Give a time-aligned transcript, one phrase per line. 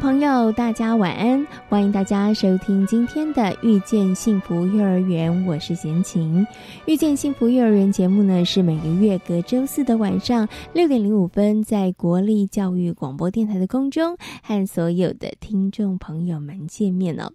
[0.00, 1.46] 朋友，大家晚安！
[1.68, 6.44] 欢迎大家收听今天的《遇见幸福幼儿园》，我是贤琴。
[6.86, 17.30] 《遇见幸福幼儿园》节目呢，是每个月隔周四的晚上六点零五分，在国立教育广播电台的空中和所有的听众朋友们见面哦。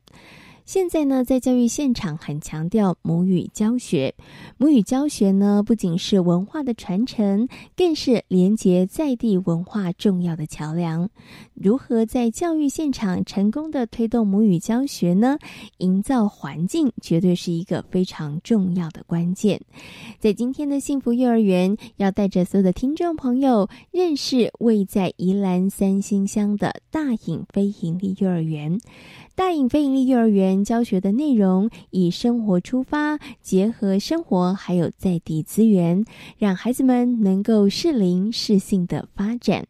[0.69, 4.13] 现在呢，在教育现场很强调母语教学。
[4.55, 11.09] 母语教学呢，不仅是文化的传承，更是连接在地文化重要的桥梁。
[11.55, 15.39] 如何在教育现场成功的推动母语教学呢？
[15.79, 19.59] 营造环境绝对是一个非常重要的关键。
[20.19, 28.79] 在今天的幸福幼儿园，要带着所有的听众朋友认识位在宜兰三星乡的大隐非营利幼儿园。
[29.39, 36.03] 大隐非营利幼儿园教学的内容以生活出发，结合生活还有在地资源，
[36.37, 39.65] 让孩子们能够适龄适性的发展。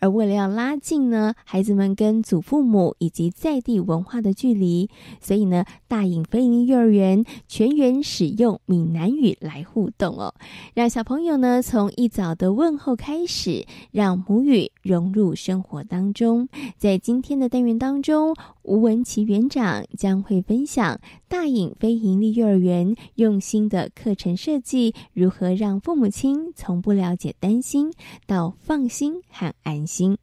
[0.00, 4.88] 而为了要拉近呢孩子们跟祖父母以及在地文化的距离，
[5.20, 10.32] 所以呢大隐飞鹰幼儿园全员使用闽南语来互动哦，
[10.74, 16.48] 让小朋友呢从一早的问候开始，让母语融入生活当中。
[16.78, 27.92] 在今天的单元当中，吴文琪园长将会分享大隐非盈利幼儿园用心的课程设计，如何让父母亲从不了解、担心
[28.26, 29.86] 到放心和安。
[29.86, 30.18] 心。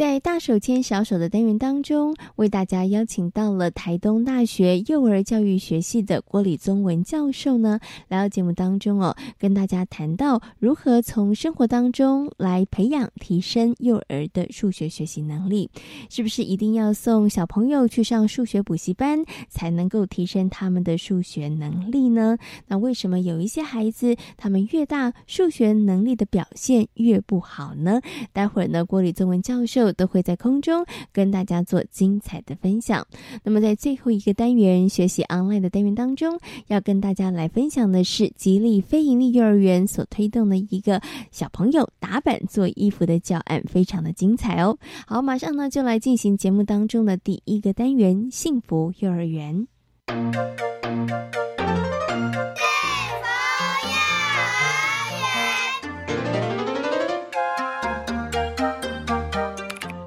[0.00, 7.78] 在大手牵小手的单元当中，为大家邀请到了台东大学幼儿教育学系的郭礼宗文教授呢，
[8.08, 15.70] 来到节目当中哦，跟大家谈到如何从生活当中来培养、提升幼儿的数学学习能力。
[16.08, 22.38] 是不是一定要送小朋友去上数学补习班才能够提升他们的数学能力呢？
[22.68, 28.00] 那为什么有一些孩子他们越大，数学能力的表现越不好呢？
[28.32, 29.89] 待会儿呢，郭礼宗文教授。
[29.92, 33.06] 都会在空中跟大家做精彩的分享。
[33.42, 44.76] 那么，在最后一个单元学习 online 的单元当中，要跟大家来分享的是吉利非盈利幼儿园所推动的一个小朋友打板做衣服的教案，非常的精彩哦。
[45.06, 49.66] 好，马上呢就来进行节目当中的第一个单元——幸福幼儿园。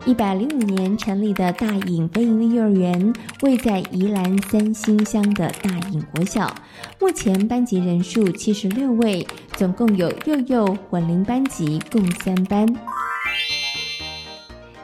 [0.06, 6.54] 一百零五年成立的大隐非营利幼儿园，位在宜兰三星乡的大隐国小，
[7.00, 12.68] 目前班级人数七十六位，总共有幼幼混龄班级共三班。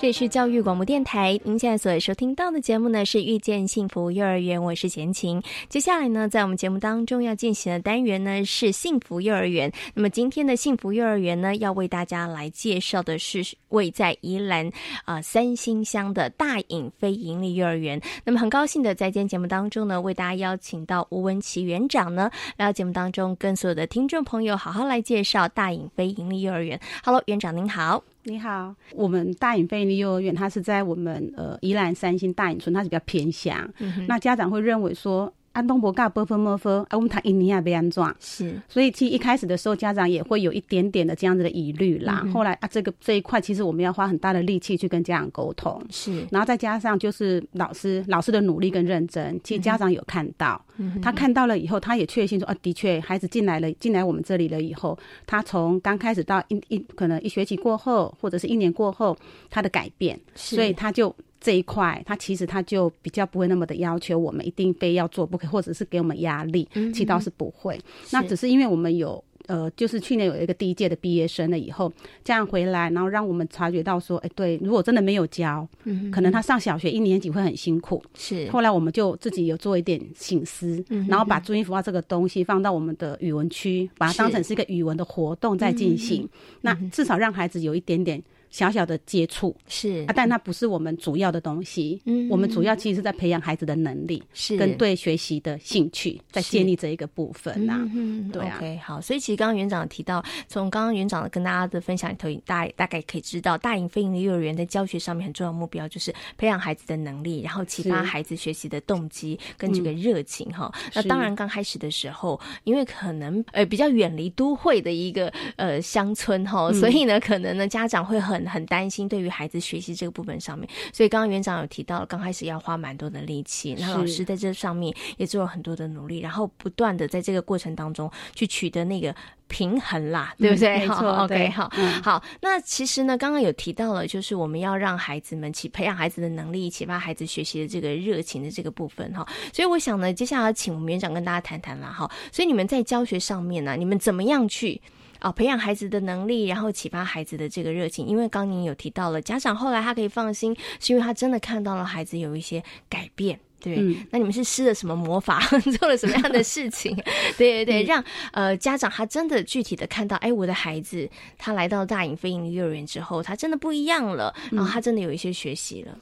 [0.01, 5.43] 这里是教育广播电台，您现在所收听到的节目呢是遇见幸福幼儿园，我是贤琴。
[5.67, 9.69] 接下来呢，在我们节目当中要进行的单元呢是幸福幼儿园。
[9.93, 14.71] 那么今天的幸福幼儿园呢，要为大家来介绍的是位在宜兰
[15.03, 18.01] 啊三星乡的大隐非营利幼儿园。
[18.23, 26.79] 那么很高兴的在今天节目当中呢，为大家邀请到吴文琪园长呢来到节目当中，跟所有的听众朋友好好来介绍大隐非营利幼儿园。
[27.03, 28.01] Hello，园长您好。
[28.23, 33.67] 你好，我们大隐飞利幼儿园，它是在我们呃宜兰三星大隐村，它是比较偏乡。
[34.07, 35.33] 那家长会认为说。
[35.59, 42.25] 安东伯嘎波分莫分，啊，我们谈印尼亚被安装是，所以其实一开始的时候，家长也会有一点点的这样子的疑虑啦。
[42.33, 50.63] 后来啊，这个这一块其实我们要花很大的力气去跟家长沟通，是，然后再加上就是老师老师的努力跟认真，其实家长有看到，
[51.01, 54.97] 他看到了以后，他也确信说啊，的确孩子进来了，进来我们这里了以后，
[55.27, 59.17] 他从刚开始到一一可能一学期过后，或者是一年过后，
[59.49, 61.13] 他的改变，所以他就。
[61.39, 67.79] 这一块，他其实他就比较不会那么的要求我们一定非要做不可，或者是给我们压力，其实倒是不会。
[68.11, 71.91] 那只是因为我们有呃，就是去年有一个第一届的毕业生了以后，
[72.23, 78.03] 这样回来，然后让我们察觉到说，哎，对，如果真的没有教，嗯可能他上小学一年级会很辛苦。
[78.15, 78.47] 是。
[78.51, 86.29] 后来我们就自己有做一点醒思，然后把注音符号这个东西放到我们的语文区，把它当成是一个语文的活动在进行。
[86.61, 88.21] 那至少让孩子有一点点。
[88.49, 92.01] 小小的接触是啊，但它不是我们主要的东西。
[92.05, 97.87] 嗯，我们主要其实是在培养孩子的能力，是跟对学习的兴趣，在建立这一个部分呐。
[97.93, 98.57] 嗯，对啊。
[98.57, 110.73] OK，好，所以其实刚刚园长提到，从刚刚园长跟大家的分享里头，大大概可以知道，大营非营的幼儿园在教学上面很重要的目标就是培养孩子的能力，然后启发孩子学习的动机跟这个热情哈。
[110.95, 118.38] 那当然刚开始的时候，因为可能呃比较远离都会的一个呃乡村哈，所以呢，可能呢家长会很。
[118.47, 129.13] 很担心对于孩子学习这个部分上面，所以刚刚园长有提到，刚开始要花蛮多的力气，那老师在这上面也做了很多的努力，然后不断的在这个过程当中去取得那个
[129.47, 130.79] 平衡啦，对不对？
[130.79, 131.71] 没错，OK，好，
[132.03, 132.23] 好。
[132.41, 139.27] 那其实呢，刚刚有提到了，就是我们要让孩子们起培养孩子的能力，启发孩子学习的这个热情的这个部分哈。
[139.51, 142.09] 所以我想呢，接下来请我们园长跟大家谈谈啦，哈。
[142.31, 144.81] 所以你们在教学上面呢，你们怎么样去？
[145.21, 148.05] 哦，培养孩子的能力，然后启发孩子的这个热情。
[148.07, 153.39] 因为刚您有提到了，家长后来他可以放心，是因为他真的看到了孩子有一些改变。
[153.61, 153.75] 对，
[154.09, 155.41] 那你们是施了什么魔法，
[155.77, 156.95] 做了什么样的事情？
[157.37, 158.01] 对 对对，让
[158.31, 165.97] 呃家长他真的具体的看到，哎，我的孩子他来到大隐飞影幼儿园之后，他真的不一样了，然后他真的有一些学习了。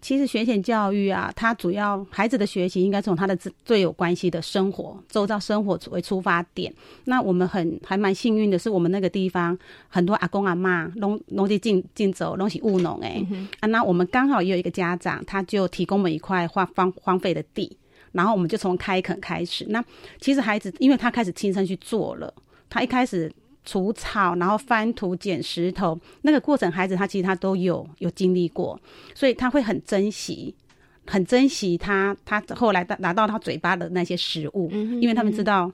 [0.00, 6.72] 其实学前教育啊，它主要孩子的学习应该从他的最有关系的生活、周遭生活为出发点。
[7.04, 9.58] 那我们很还蛮幸运的是，我们那个地方
[9.88, 13.20] 很多阿公阿妈农农地进进走，东西务农哎
[13.60, 17.76] 啊，那我们刚好也有一个家长，他就提供我们一块荒荒荒废的地，
[18.12, 19.66] 然后我们就从开垦开始。
[19.70, 19.84] 那
[20.20, 22.32] 其实孩子，因为他开始亲身去做了，
[22.68, 23.32] 他一开始。
[23.66, 28.80] 除草，然后翻土、捡石头，那个过程，孩子他其实他都有有经历过，
[29.14, 30.54] 所以他会很珍惜，
[31.06, 35.70] 很珍惜他他后来拿到他嘴巴的那些食物，因为他们知道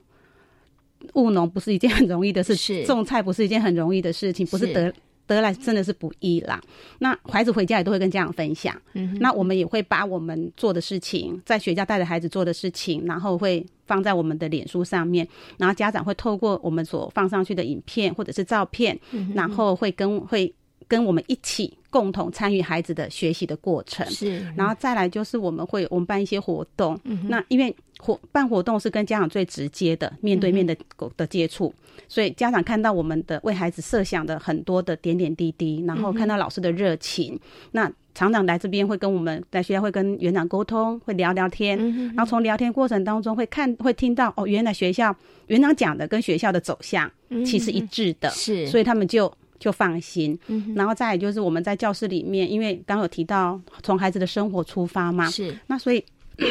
[1.13, 4.93] 务农不是一件很容易的事，是种菜不是一件很容易的事情，不是得。
[5.27, 6.61] 得来真的是不易啦。
[6.99, 8.75] 那孩子回家也都会跟家长分享。
[8.93, 15.27] 嗯，那我们也会把我们做的事情，在学校带着孩子做的事情，然后会放在我们的脸书上面。
[15.57, 18.99] 然后家长会透过我们所放上去的影片或者是照片，
[19.33, 20.53] 然后会跟会
[20.87, 24.05] 跟我们一起共同参与孩子的学习的过程。
[24.09, 26.99] 是，然后再来就是我们会我们办一些活动。
[27.03, 30.75] 嗯，那因为活办活动是跟家长最直接的面对面的
[31.17, 31.73] 的接触。
[32.07, 37.39] 所以家长看到我们的为孩子设想的很多的点点滴滴，然后看到老师的热情，
[37.71, 41.77] 那厂长来这边会跟我们在学校会跟园长沟通，会聊聊天，
[42.13, 45.15] 然后从聊天过程当中会看会听到哦，原来学校
[45.47, 47.09] 园长讲的跟学校的走向
[47.45, 49.31] 其实一致的，是，所以他们就
[49.63, 50.37] 就放心。
[50.75, 56.03] 然后再就是我们在教室里面，因为刚有提到从孩子的生活出发嘛，是，那所以。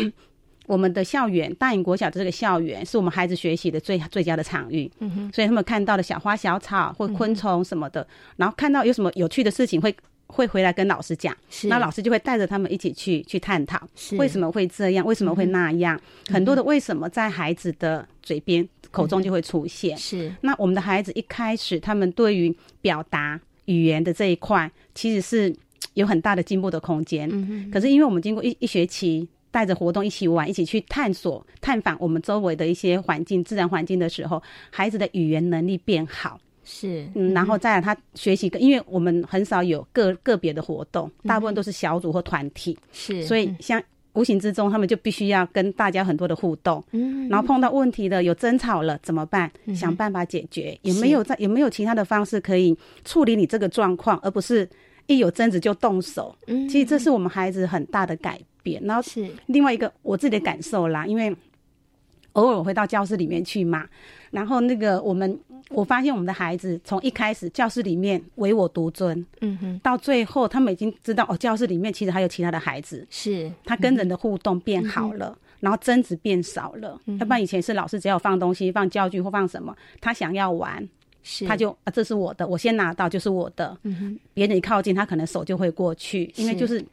[0.68, 8.06] 我们的校园大隐国小的这个校园是我们孩子学习的最最佳的场域，嗯哼，所以他们看到的小花小草或昆虫什么的，
[8.36, 9.94] 然后看到有什么有趣的事情会
[10.28, 20.32] 会回来跟老师讲，那老师就会带着他们一起去去探讨，为什么会这样，为什么会那样，很多的为什么在孩子的嘴边口中就会出现，是。
[20.42, 25.52] 那我们的孩子一开始他们对于表达语言的这一块其实是
[25.94, 29.26] 有很大的进步的空间，嗯哼，可是因为我们经过一一学期。
[29.52, 36.40] 带着活动一起玩，一起去探索、探访我们周围的一些环境、自然环境的时候，孩子的语言能力变好。
[36.64, 42.74] 是，嗯，然后再来他学习，因为我们很少有个个别的活动，大部分都是小组或团体。
[42.92, 43.78] 是，所以像
[44.14, 46.82] 无形之中，他们就必须要跟大家很多的互动。
[46.92, 49.50] 嗯，然后碰到问题的，有争吵了怎么办？
[49.74, 50.78] 想办法解决。
[50.82, 51.34] 有没有在？
[51.38, 54.68] 有没有其他的方式可以处理你这个状况，而不是
[55.06, 56.34] 一有争执就动手？
[56.46, 58.82] 嗯，其实这是我们孩子很大的改变。
[58.84, 61.34] 然后是另外一个我自己的感受啦，因为
[62.32, 63.86] 偶尔我会到教室里面去嘛，
[64.30, 65.38] 然后那个我们
[65.70, 73.50] 我发现我们的孩子从一开始教室里面唯我独尊，嗯哼，到最后他们已经知道哦，教室里面其实还有其他的孩子，是。
[73.64, 80.86] 他跟人的互动变好了，然后争执变少了，要不然以前是老师只要放东西放教具或放什么，他想要玩，
[81.22, 81.46] 是。
[81.46, 86.84] 他就啊这是我的，我先拿到就是我的，嗯哼，别人一靠近他可能手就会过去，因为就是。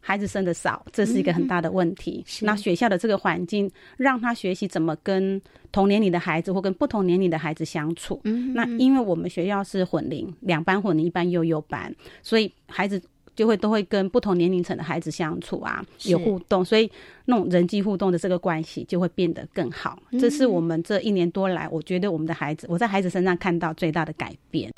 [0.00, 2.24] 孩子生的少，这是一个很大的问题。
[2.40, 5.40] 那学校的这个环境，让他学习怎么跟
[5.70, 8.20] 同年龄的孩子或跟不同年龄的孩子相处。
[8.54, 13.00] 那因为我们学校是混龄，两班混龄，一班幼幼班，所以孩子
[13.36, 16.90] 就会都会跟不同年龄层的孩子相处啊，有互动，所以
[17.26, 19.98] 那种人际互动的这个关系就会变得更好。
[20.18, 24.70] 这是我们这一年多来，我觉得我们的孩子，我在孩子身上看到最大的改变。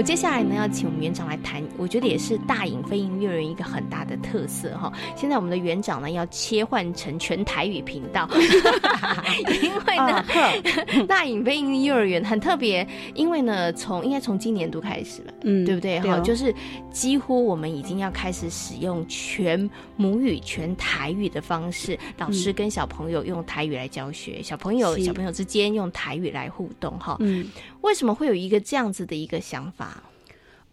[0.00, 4.90] 我我接下来呢要请我们园长来谈，我觉得也是大隐飞鹰幼儿园一个很大的特色哈。
[5.14, 8.26] 现在我们的园长呢要切换成全台语频道，
[9.62, 10.24] 因为呢
[11.06, 16.00] 大隐飞鹰幼儿园很特别，因为呢从应该从今年度开始了，嗯，对不对？
[16.00, 16.54] 哈，就是
[16.90, 27.18] 几乎我们已经要开始使用全母语、全台语的方式，老师跟小朋友用台语来教学，小朋友小朋友之间用台语来互动哈。
[27.20, 27.46] 嗯，
[27.82, 29.89] 为什么会有一个这样子的一个想法？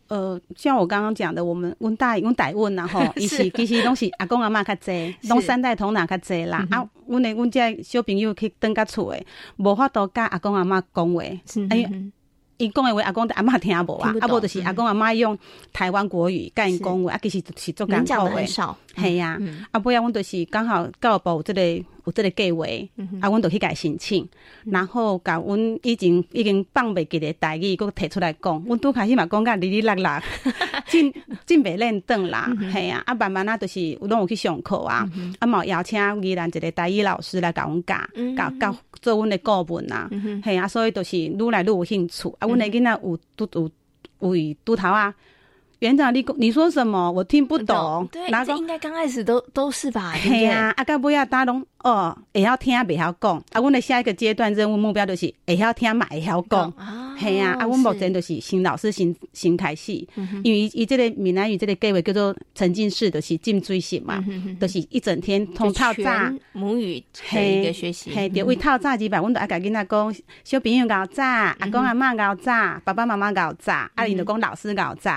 [0.08, 6.66] 呃，像我刚刚讲的，我们问大问大问然后其实其实拢是阿公阿妈较济，拢三代同堂较济啦。
[6.72, 9.26] 啊，阮诶阮遮小朋友去登家厝诶，
[9.58, 11.22] 无法度甲阿公阿妈讲话，
[11.70, 11.90] 哎。
[12.60, 15.38] 伊讲诶话，阿公阿妈听无啊，啊无就是阿公阿妈用
[15.72, 18.32] 台湾国语甲因讲话，啊其实是做讲讲的。
[18.32, 21.62] 很少，系呀，啊不然阮就是刚好教育部有这个
[22.08, 22.66] 有即个计划，
[23.20, 24.26] 啊阮就去甲申请，
[24.64, 30.24] 然后甲阮以前已经放袂记的台语，佮提出来讲，阮拄开始嘛讲甲哩哩啦啦，
[30.88, 31.14] 真
[31.46, 35.06] 真袂认得啦，系啊，啊慢慢啊就是有拢有去上课啊，
[35.40, 37.96] 啊嘛邀请宜兰一个台语老师来甲阮教，
[38.38, 40.10] 教教做阮的顾问啊，
[40.46, 42.48] 系啊，所以就是愈来愈有兴趣啊。
[42.48, 43.50] 阮的囡仔有拄
[44.22, 45.14] 有有拄头啊，
[45.80, 47.12] 园长你你说什么？
[47.12, 48.08] 我听不懂。
[48.12, 50.16] 对，这应该刚开始都都是吧？
[50.18, 51.64] 系啊，啊，到尾啊，大拢。
[51.88, 56.74] 哦，会晓听袂晓讲，啊，阮的下一个阶段任务目标就是会晓听嘛会晓讲，
[57.18, 59.94] 系啊，啊，阮目前就是新老师新新开始，
[60.44, 64.22] 因为伊这个闽南语这个计划叫做沉浸式，就是浸水式嘛，
[64.60, 66.12] 就是一整天通透早
[66.52, 67.02] 母语
[67.32, 72.52] 的一个学习，嘿，为透早之吧，阮都爱甲囡仔讲，小朋友搞早，阿公阿妈搞早，
[72.84, 75.12] 爸爸妈妈搞早，啊，因就讲老师搞早，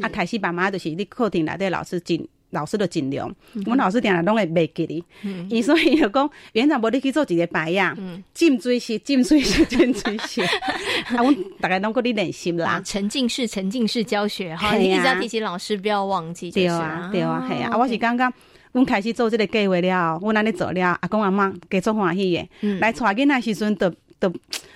[0.00, 2.26] 啊，开始爸妈就是你课堂内底老师进。
[2.54, 3.30] 老师的尽量，
[3.66, 5.04] 阮老师定定拢会袂记哩。
[5.50, 7.94] 伊所以就讲园长无你去做一个白呀，
[8.32, 10.40] 浸水式、浸水式、 浸水式。
[10.40, 12.80] 啊，阮大概拢过你练习啦。
[12.84, 16.50] 沉浸式、沉浸式教学哈，你一直要提醒老师不要忘记。
[16.50, 17.76] 对啊，对啊，系啊。
[17.76, 18.32] 我是刚刚
[18.72, 24.32] 阮开始做这个计划了，阮安尼做了，阿公阿妈加做欢喜的，来带囡仔时阵，都都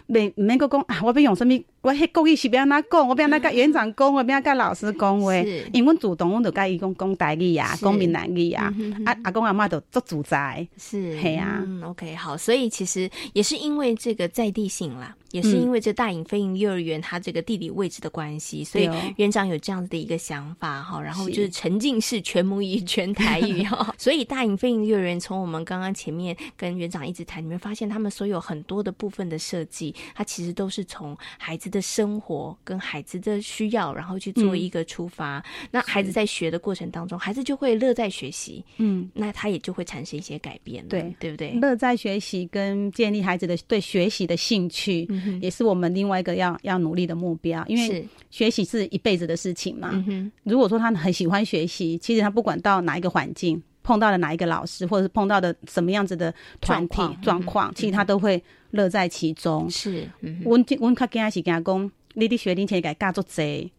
[0.06, 1.54] 免毋免个讲啊，我要用什么？
[1.80, 3.08] 我迄故意是要安怎讲？
[3.08, 4.12] 我要安怎甲园长讲？
[4.12, 5.32] 我要甲老师讲话？
[5.72, 8.72] 因为阮主动，阮就甲伊讲讲台语啊，讲闽南语啊。
[9.04, 11.62] 啊，阿公阿妈都做主宰，是，系啊。
[11.64, 21.00] 嗯 OK，好，所以其实也是因为这个在地性啦，也是因为这大隐飞鹰幼儿园它这个地理位置的关系，所以园长有这样子的一个想法哈。
[21.00, 23.94] 然后就是沉浸式全母语全台语哈。
[23.96, 31.68] 所以大隐飞鹰幼儿园从我们刚刚前面跟园长一直谈，你们发现他们所有很多的部分的设计，它其实都是从孩子。
[31.68, 35.44] 的生活跟孩子的需要，然后去做一个出发。
[35.70, 38.64] 那孩子在学的过程当中，孩子就会乐在学习。
[38.76, 40.86] 嗯，那他也就会产生一些改变。
[40.88, 41.52] 对，对不对？
[41.52, 45.08] 乐在学习跟建立孩子的对学习的兴趣，
[45.40, 47.64] 也是我们另外一个要要努力的目标。
[47.68, 50.04] 因为学习是一辈子的事情嘛。
[50.42, 58.42] 如果说他很喜欢学习，其实他不管到哪一个环境，碰到了哪一个老师，或者是碰到的什么样子的团体状况，其实他都会。
[58.72, 60.06] 乐在其中是，
[60.44, 63.72] 阮阮较惊是惊讲，你的学龄前给教足济，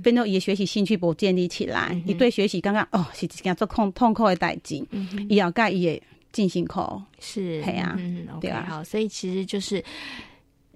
[0.00, 4.76] 变做伊的学习兴趣无建立起来，伊对学习感觉哦是一件做痛痛苦的代志，
[5.28, 7.98] 伊要甲伊的进行课是，系啊，
[8.40, 9.82] 对啊，好，所以其实就是。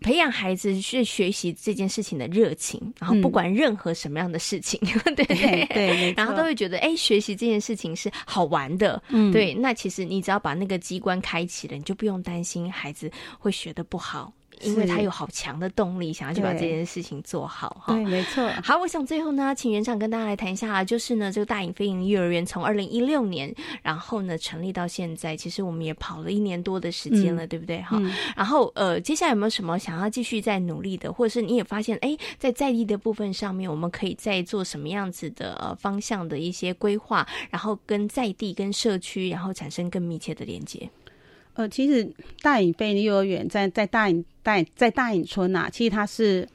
[0.00, 4.80] 培养孩子去学习这件事情的热情，然后不管任何什么样的事情，
[5.14, 9.54] 对 对对，然后都会觉得哎，学习这件事情是好玩的，嗯，对。
[9.54, 14.32] 那其实你只要把那个机关开启了，你就不用担心孩子会学的不好。
[14.62, 17.94] 因为他有好强的动力，想要去把这件事情做好哈。
[17.94, 18.48] 对，没错。
[18.62, 27.80] 好，我想最后呢，请园长跟大家来谈一下，就是呢，这个大隐飞影幼儿园从二零一六年，然后呢成立到现在，其实我们也跑了一年多的时间了，对不对？
[27.82, 28.00] 哈。
[28.36, 40.88] 然后呃，接下来有没有什么想要继续再努力的，或者是你也发现，哎，在在地的部分上面，我们可以再做什么样子的呃方向的一些规划，然后跟在地跟社区，然后产生更密切的连接。
[41.54, 42.08] 呃，其实
[42.42, 46.48] 大隐飞幼儿园在在大隐大在大隐村呐，其实它是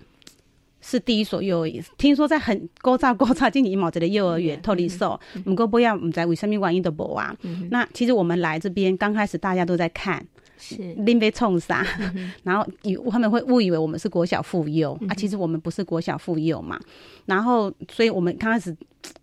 [0.82, 1.84] 是第一所幼儿园。
[1.98, 7.36] 听说在很高照高照，今年毛这的幼儿园脱离受，不过不要唔在为什么原因都无啊。
[7.70, 10.26] 那其实我们来这边刚开始大家都在看，
[10.58, 11.86] 是拎杯冲啥，
[12.44, 16.80] 然后以他们会误以为我们是国小妇幼啊，其实我们不是国小妇幼嘛。
[17.26, 18.76] 然后，所以我们刚开始。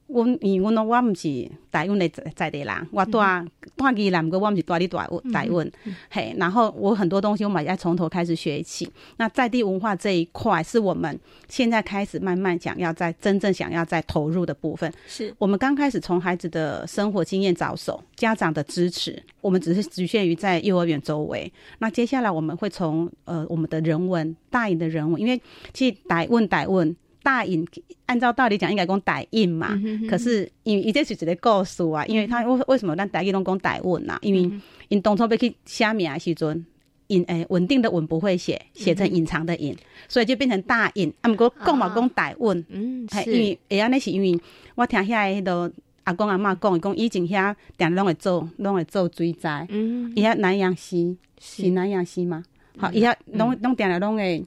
[0.07, 5.73] 我因为阮我毋是台湾的在在地人，我住住宜兰，过我毋是住伫台湾台湾，
[6.11, 8.87] 嘿，然后我很多东西我嘛要从头开始学起。
[9.17, 11.19] 那在地文化这一块，是我们
[11.49, 14.93] 现在开始慢慢想要在真正想要在投入的部分。
[15.07, 21.51] 是我们刚开始从孩子的生活经验着手，家长的支持，我们只是局限于在幼儿园周围。
[21.79, 25.41] 那接下来我们会从呃我们的人文大隐的人文，因为
[25.73, 26.95] 其实台问台问。
[27.23, 27.67] 大隐，
[28.07, 34.19] 按照道理讲应该讲大印嘛，可是因为伊这是一个故事啊，因为他为为什么咱大印拢讲大稳啊？
[34.23, 34.51] 因为
[34.89, 36.65] 因当初要去写名的时阵。
[37.09, 39.77] 隐诶，稳定的稳不会写，写成隐藏的隐，
[40.09, 41.13] 所以就变成大隐。
[41.21, 44.41] 啊，毋过讲嘛讲大稳，嗯，因为会安尼是因为
[44.77, 45.71] 我听遐迄个
[46.05, 51.69] 阿公阿嬷讲，讲以前遐定拢会做，拢会做水灾，嗯，伊遐南洋溪是。
[51.71, 52.43] 南洋溪吗？
[52.79, 54.43] 好，伊遐拢拢定了拢会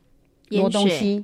[0.49, 1.23] 淹东西，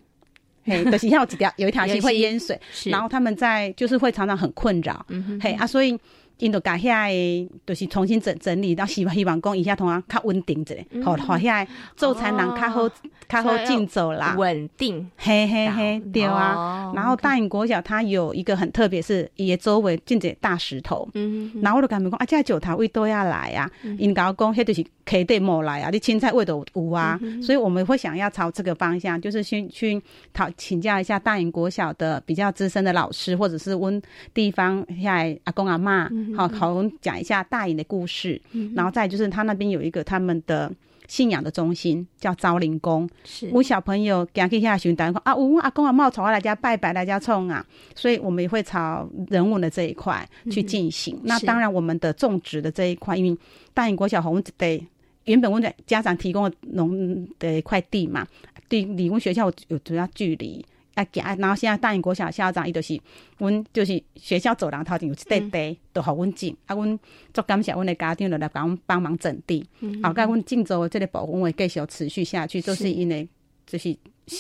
[0.64, 5.06] 嘿，就是遐有一条有一条溪会淹水，然后他们在就是会常常很困扰，
[5.42, 5.98] 嘿啊，所以。
[6.38, 12.90] 因着甲遐诶，就是重新整整理，到希望希望讲一下同啊较稳定者，好，好遐做才能较好
[13.32, 16.92] 较好进走啦，稳定，嘿嘿嘿，对啊。
[16.94, 30.02] 然后大隐国小它有一个很特别，是伊周围进者大石头，嗯，然后我就甲伊讲啊，这石头位都要来啊，因甲我讲，迄就是溪底莫来啊，你青菜位都有啊，所以我们会想要朝这个方向，就是先去
[30.34, 34.02] 讨请教一下大隐国小的比较资深的老师，或者是温
[34.34, 36.10] 地方遐阿公阿妈。
[36.36, 38.42] 好，好，讲一下大隐的故事，
[38.76, 40.72] 然后再就是他那边有一个他们的
[41.12, 43.08] 信仰的中心，叫昭灵宫。
[43.26, 51.20] 是，我小朋友赶去下询问啊，我阿公阿妈朝我来家拜拜，来家冲啊，所以我们也会朝人文的这一块去进行。
[51.24, 53.38] 那当然，我们的种植的这一块，因为
[53.74, 54.82] 大英国小红得
[55.26, 58.26] 原本我们家长提供的农的一块地嘛，
[58.70, 60.66] 对理工学校有主要距离。
[60.94, 61.06] 啊，
[61.40, 63.00] 然后现在大英国小校长伊就是，
[63.38, 66.56] 阮就是学校走廊头前有一块地，都互阮种。
[66.66, 67.00] 啊，阮
[67.34, 69.66] 足感谢阮的家长来甲阮帮忙整地。
[70.04, 73.28] 好，甲阮郑州这个部分会继续持续下去，都是因为
[73.66, 73.96] 就是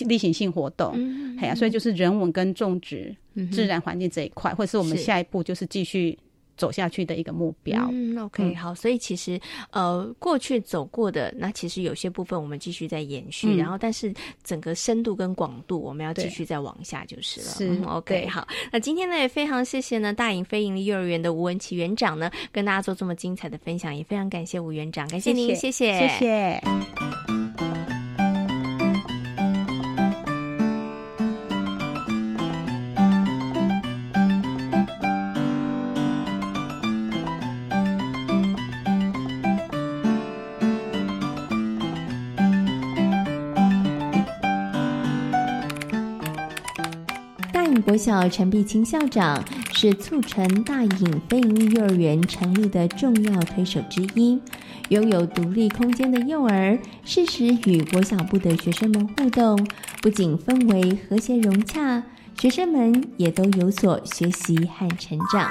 [0.05, 0.93] 例行性活动。
[1.39, 3.15] 系啊，所以就是人文跟种植、
[3.51, 6.17] 自然环境这一块，或是我们下一步就是继续。
[6.61, 7.89] 走下去的一个目标。
[7.91, 9.41] 嗯，OK，好，所以其实
[9.71, 14.13] 呃，过去走过的那其实有些部分我们继续在延续，然后但是
[14.43, 17.47] 整个深度跟广度我们要继续再往下就是了。
[17.47, 27.40] 是 OK，好，那今天呢也非常谢谢呢大隐非营利幼儿园的吴文琪园长呢跟大家做这么精彩的分享，也非常感谢吴园长，感谢您，谢谢，谢谢。
[47.81, 54.39] 国小陈碧清校长是促成大隐非营利幼儿园成立的重要推手之一。
[54.89, 59.57] 拥有独立空间的幼儿，适时与国小部的学生们互动，
[60.01, 62.03] 不仅氛围和谐融洽，
[62.37, 65.49] 学生们也都有所学习和成长。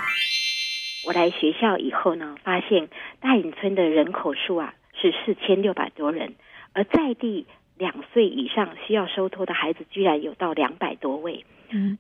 [1.06, 2.88] 我来学校以后呢，发现
[3.20, 6.34] 大隐村的人口数啊是四千六百多人，
[6.74, 7.46] 而在地
[7.78, 11.44] 两岁以上需要收托的孩子，居然有到两百多位。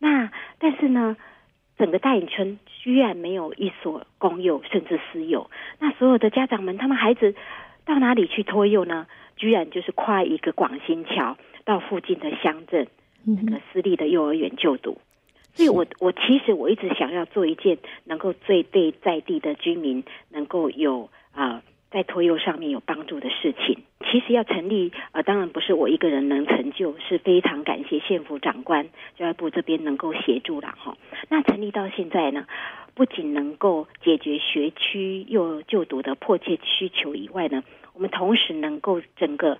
[0.00, 1.16] 那但是呢，
[1.78, 5.50] 整个大隐村居然没有一所公幼，甚至私幼。
[5.78, 7.34] 那所有的家长们，他们孩子
[7.84, 9.06] 到哪里去托幼呢？
[9.36, 12.86] 居然就是跨一个广新桥到附近的乡镇
[13.24, 14.98] 那个私立的幼儿园就读。
[15.54, 21.62] 所以我我其实我一直想要做一件能够最对在地的居民能够有啊。
[21.90, 30.96] 在托幼上面有帮助的事情，其实要成立，呃，当然不是我一个人能成就，是非常感谢县府长官教育部这边能够协助了哈。
[31.28, 32.46] 那成立到现在呢，
[32.94, 39.58] 不仅能够解决学区幼就读的迫切需求以外呢，我们同时能够整个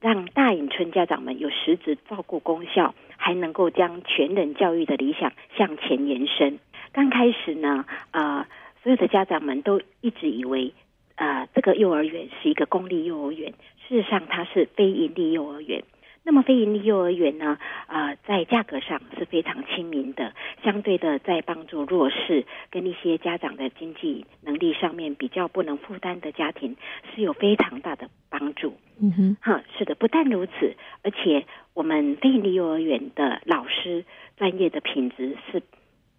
[0.00, 6.58] 让大隐村家长们有实质照顾功效，还能够将全人教育的理想向前延伸。
[6.92, 8.44] 刚开始呢，呃，
[8.82, 10.72] 所有的家长们都一直以为。
[11.16, 13.52] 呃，这个幼儿园是一个公立幼儿园，
[13.88, 15.82] 事实上它是非盈利幼儿园。
[16.28, 26.76] 那么非盈利幼儿园呢，呃，在价格上是非常亲民的，相对的在帮助弱势跟一些家长的经济能力上面比较不能负担的家庭
[27.14, 28.76] 是有非常大的帮助。
[29.00, 30.74] 嗯哼，哈，是的，不但如此，
[31.04, 34.04] 而且我们非盈利幼儿园的老师
[34.36, 35.62] 专业的品质是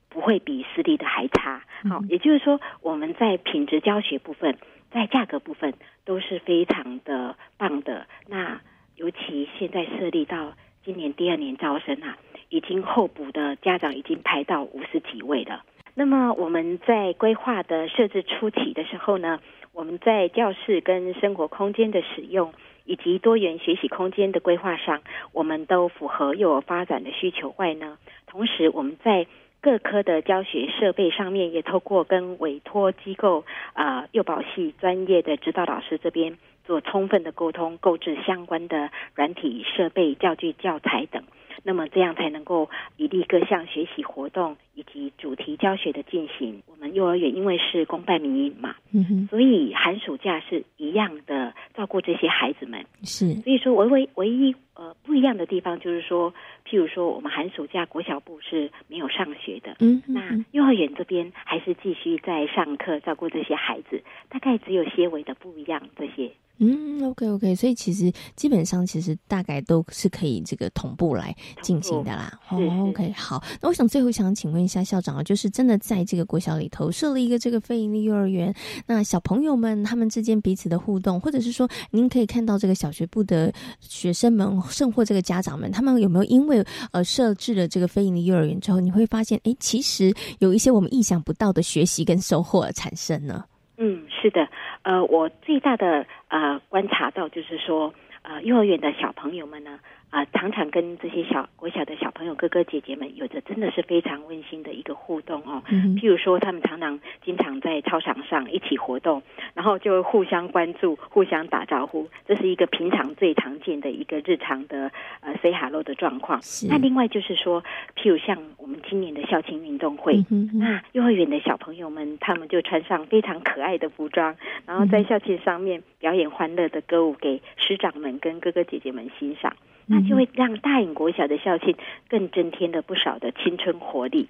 [0.08, 1.64] 不会比私立的还差。
[1.90, 4.58] 好，也就是说我们在品质教学部分。
[4.92, 5.74] 在价格部分
[6.06, 8.08] 都是非常的棒的。
[8.28, 8.62] 那
[8.96, 12.18] 尤其现在设立到今年第二年招生啊，
[12.50, 15.64] 已经候补的家长已经排到五十几位了。
[15.94, 19.40] 那么我们在规划的设置初期的时候呢，
[19.74, 22.54] 我们在教室跟生活空间的使用
[22.86, 25.02] 以及多元学习空间的规划上，
[25.34, 27.98] 我们都符合幼儿发展的需求外呢，
[28.28, 29.26] 同时我们在
[29.62, 33.44] 各科的教学设备上面，也透过跟委托机构
[33.74, 41.24] 啊幼保系专业的指导老师这边做充分的沟通，购置相关的软体设备、教具、教材等。
[41.64, 46.62] 那么这样才能够以利各项学习活动以及主题教学的进行。
[46.68, 52.86] 我们幼儿园因为是公办民营嘛，嗯哼，所以寒暑假是一样的照顾这些孩子们。
[53.04, 56.34] 是，所以说唯唯唯一呃不一样的地方就是说，
[56.66, 66.32] 譬如说我们寒暑假国小部是没有上学的，嗯哼那幼儿园这边还是继续在上课照顾这些孩子，大概只有些微的不一样这些。
[66.60, 72.40] 嗯，OK OK，所以其实基本上其实大概都是可以这个同步来进行的啦。
[72.50, 72.58] 哦
[72.90, 78.54] ，OK，好，那我想最后想请问一下校长啊，就是真的在这个国小里头设了一个这个非营利幼儿园，
[78.88, 93.44] 那小朋友们他们之间彼此的互动，或者是说您可以看到这个小学部的学生们，甚或这个家长们，他们有没有因为呃设置了这个非营利幼儿园之后，你会发现，哎，其实有一些我们意想不到的学习跟收获产生呢？
[93.78, 94.48] 嗯，是的，
[94.82, 105.62] 呃，我最大的呃观察到就是说，呃，幼儿园的小朋友们呢，啊、常常跟这些小国小的小朋友哥哥姐姐们有着真的是非常温馨的一个互动哦。
[105.70, 109.22] 嗯譬如说，他们常常经常在操场上一起活动，
[109.54, 114.92] 然后就互相关注、互相打招呼，这是一个平常最常见的一个日常的
[115.22, 116.40] 呃 say hello 的状况。
[116.70, 117.62] 那另外就是说，
[117.96, 129.56] 譬如像我们今年的校庆运动会，那幼儿园的小朋友们，他们就穿上非常可爱的服装，然后在校庆上面表演欢乐的歌舞给师长们跟哥哥姐姐们欣赏，
[129.88, 131.76] 那就会让大隐国小的校庆
[132.10, 134.30] 更增添了不少的青春活力。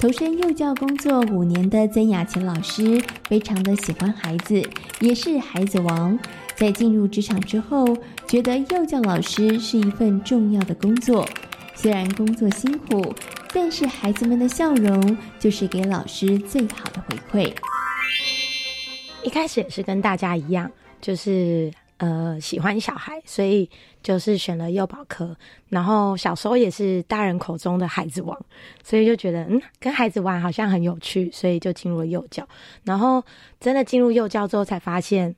[0.00, 4.66] 投身幼教工作五年的曾雅琴老师，非常的喜欢孩子，
[5.00, 6.18] 也是孩子王。
[6.56, 7.94] 在进入职场之后，
[8.26, 11.28] 觉得幼教老师是一份重要的工作。
[11.74, 13.14] 虽然工作辛苦，
[13.52, 17.52] 但是孩子们的笑容就是给老师最好的回馈。
[19.22, 20.70] 一开始也是跟大家一样，
[21.02, 23.68] 就是呃喜欢小孩，所以
[24.02, 25.36] 就是选了幼保科。
[25.68, 28.36] 然后小时候也是大人口中的孩子王，
[28.82, 32.46] 所以就觉得嗯跟孩子玩好像很有趣，所以就进入了幼教。
[32.84, 33.22] 然后
[33.60, 35.34] 真的进入幼教之后，才发现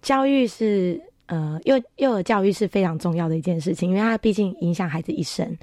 [0.00, 5.56] 教育是呃幼幼儿教育是非常重要的一件事情，因为它毕竟影响孩子一生，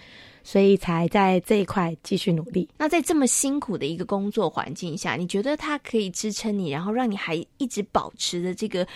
[0.44, 2.70] 所以才在这一块继续努力。
[2.78, 8.88] 那在这么辛苦的一个工作环境下，你觉得它可以支撑你，然后让你还一直保持着这个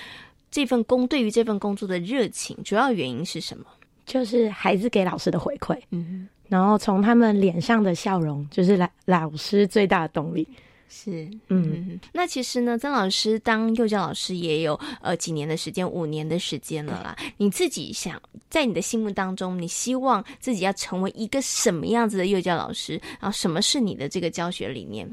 [0.52, 3.66] 这份工对于这份工作的热情，主要原因是什么？
[4.06, 10.48] 就是孩子给老师的回馈，嗯，然后从他们脸上的笑容，就是来老师最大的动力。
[10.92, 17.16] 是，嗯，那其实呢，曾老师当幼教老师也有呃几年的时间，五年的时间了啦。
[17.38, 23.00] 你自己想在你的心目当中，你希望自己要成为一个什么样子的幼教老师？
[23.20, 25.08] 然后什么是你的这个教学理念？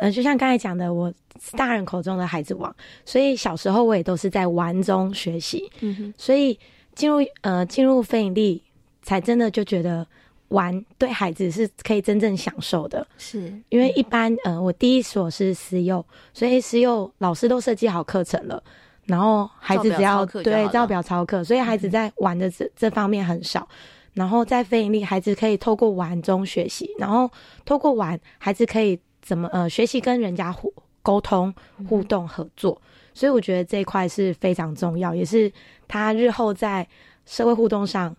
[0.00, 2.74] 呃，就像刚才讲的，我是大人口中的孩子王，
[3.04, 6.58] 所以小时候我也都是在玩中学习，嗯哼，所以
[6.94, 8.62] 进入呃进入非营利，
[9.02, 10.06] 才真的就觉得
[10.48, 13.06] 玩对孩子是可以真正享受的。
[13.18, 18.62] 是因为一般呃，我第一所是私幼，所以私幼老师都设计好课程了，
[19.04, 23.68] 然后孩子只要照表操课就好了对照表操课，所以孩子在玩的这这方面很少。
[24.14, 27.30] 然后在非盈利，孩子可以透过玩中学习，然后
[27.64, 31.54] 透过玩，孩子可以怎么呃学习跟人家互沟通、
[31.88, 32.78] 互动、合作。
[33.14, 35.50] 所以我觉得这一块是非常重要，也是
[35.86, 36.86] 他日后在
[37.24, 38.16] 社会互动上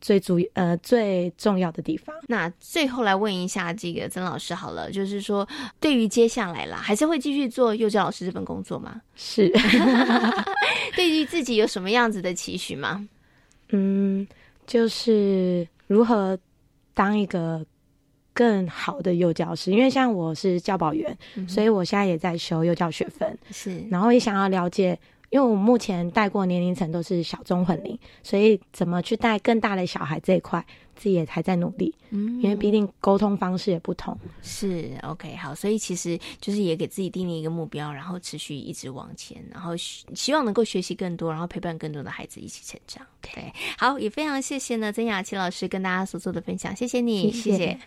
[0.00, 2.14] 最主呃最重要的地方。
[2.28, 5.46] 那最后来问一下这个曾老师好了，就是说
[5.80, 9.00] 对于接下来啦，还是会继续做幼教老师这份工作吗？
[9.16, 9.48] 是
[10.94, 13.08] 对于自己有什么样子的期许吗？
[13.70, 14.24] 嗯，
[14.64, 16.38] 就是如何
[16.94, 17.66] 当一个
[18.36, 21.16] 更好的幼教师，因为像我是教保员，
[21.48, 24.98] 所以我现在也在修幼教学分，是然后也想要了解。
[25.36, 31.94] 因为我目前带过年龄层都是小中混龄，所以怎么去带更大的小孩这一块，自己也还在努力。
[32.08, 34.18] 嗯因为毕竟沟通方式也不同。
[34.40, 43.06] 是 OK 好，所以其实就是也给自己定立一个目标，然后持续一直往前，然后希希望能够学习更多，然后陪伴更多的孩子一起成长。
[43.20, 47.78] 对，好，也非常谢谢呢曾雅琪老师跟大家所做的分享，谢谢你，谢谢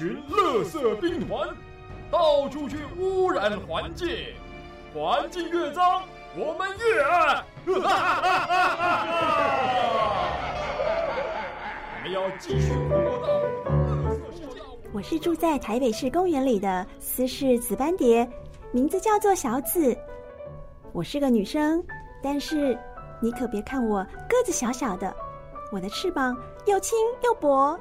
[0.00, 1.46] 群乐色兵团，
[2.10, 4.08] 到处去污染环境。
[4.94, 6.02] 环境越脏，
[6.34, 7.44] 我们越爱。
[7.66, 9.06] 哈哈哈！
[11.92, 13.28] 我们要继续活到
[14.08, 14.60] 乐色世界。
[14.90, 18.26] 我是住在台北市公园里的私事紫斑蝶，
[18.72, 19.94] 名字叫做小紫。
[20.94, 21.84] 我是个女生，
[22.22, 22.74] 但是
[23.20, 25.14] 你可别看我个子小小的，
[25.70, 26.34] 我的翅膀
[26.64, 27.78] 又轻又薄。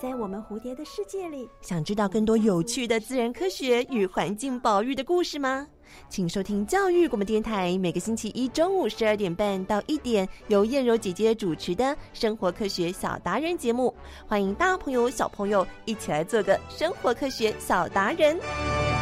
[0.00, 5.66] 在我们蝴蝶的世界里，想知道更多有趣的自然科学与环境保育的故事吗？
[6.08, 13.94] 请收听教育广播电台，每个星期一中午十二点半到一点，由燕柔姐姐主持的生活科学小达人节目。
[14.26, 18.93] 欢迎大朋友小朋友一起来做个生活科学小达人。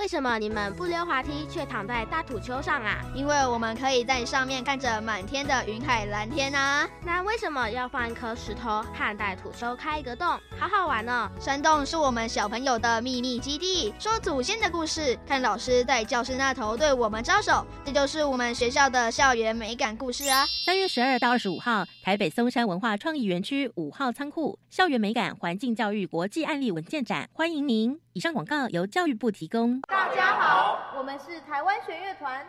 [0.00, 3.04] 为什么你们不溜滑梯却躺在大土丘上啊？
[3.14, 6.88] 因为我们可以在上面看着满天的云海蓝天啊。
[7.04, 10.26] 那为什么要放一颗石头汉代土丘开一个洞？
[10.58, 11.30] 好好玩哦！
[11.38, 20.46] 山洞是我们小朋友的秘密基地，说祖先的故事，看老师在教室那头对我们招手，这就是我们学校的校园美感故事啊。
[20.64, 28.00] 三月十二到二十五号，台北松山文化创意园区五号仓库校园美感环境教育国际案例文件展，欢迎您。
[28.20, 29.80] 以上广告由教育部提供。
[29.88, 32.44] 大家好，我们是台湾弦乐团，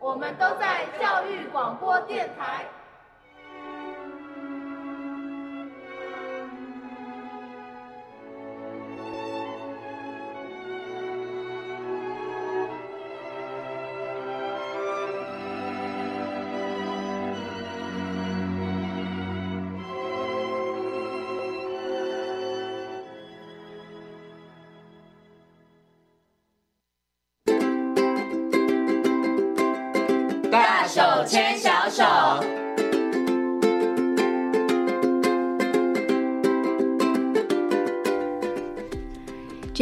[0.00, 2.66] 我们都在教育广播电台。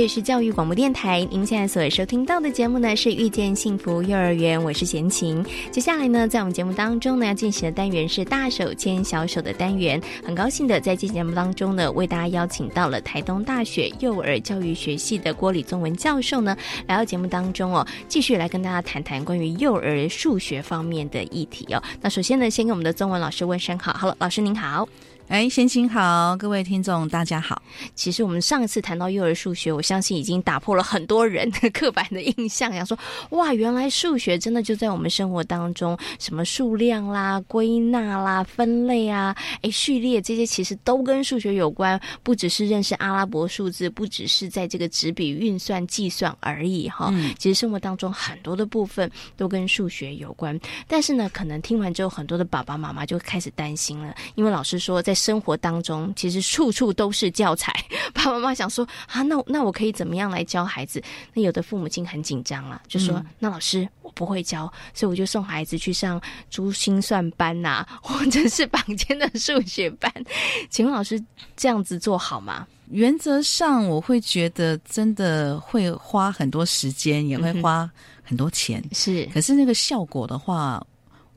[0.01, 5.45] 这是教育广播电台，您现在所收听到的节目呢是遇见幸福幼儿园，我是贤琴。
[5.71, 10.01] 接下来呢，在我们节目当中呢要进行的单元是大手牵小手的单元。
[10.25, 21.83] 很高兴的在这节目当中呢，为大家邀请到了台东大学幼儿教育学系的郭李宗文教授呢，来到节目当中哦，继续来跟大家谈谈关于幼儿数学方面的议题哦。
[22.01, 24.89] 那首先呢，先跟我们的中文老师问声好好了老师您好。
[25.31, 27.63] 哎，先请好，各位听众大家好。
[27.95, 32.99] 其实我们上一次谈到幼儿数学，我相信已经打破了很多人的刻板的印象，想说
[33.31, 41.99] 哇，原来数学真的就在我们生活当中，什么数量啦、归纳啦、分类啊、哎序列这些，其实都跟数学有关。
[42.25, 47.15] 不只是认识阿拉伯数字，不只是在这个纸笔运算计算而已哈。
[47.39, 50.59] 其实生活当中很多的部分都跟数学有关。
[50.89, 57.73] 但是呢，可能听完之后，很多的爸爸妈妈就开始担心了，因为老师说在生活当中，其实处处都是教材。
[58.15, 61.03] 爸爸妈妈想说啊，那那我可以怎么样来教孩子？
[61.35, 70.13] 那有的父母亲很紧张了，就说：“那老师，我不会教，所以我就送孩子去上珠心算班呐， 或者是坊间的数学班。
[70.71, 71.23] ”请问老师
[71.57, 72.67] 这样子做好吗？
[72.91, 77.89] 原则上，我会觉得真的会花很多时间，也会花
[78.23, 78.83] 很多钱。
[78.93, 80.85] 是，可是那个效果的话。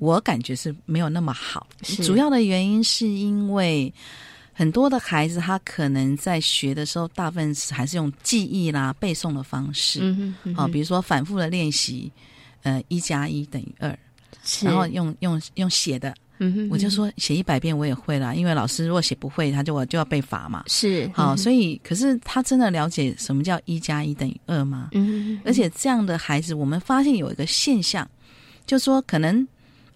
[0.04, 1.66] 我感觉是没有那么好，
[2.04, 3.92] 主要的原因是因为
[4.52, 12.12] 很多的孩子他可能在学的时候，大部分还是用记忆啦、背诵的方式，嗯好，比如说反复的练习，
[12.64, 13.98] 呃，一加一等于二，
[14.62, 24.90] 然后用用用写的，嗯哼，我就说写一百遍我也会了，因为老师如果写不会，他就我就要被罚嘛，是好，所以可是他真的了解什么叫一加一等于二吗？
[24.92, 28.06] 嗯，而且这样的孩子，我们发现有一个现象，
[28.66, 29.48] 就说可能。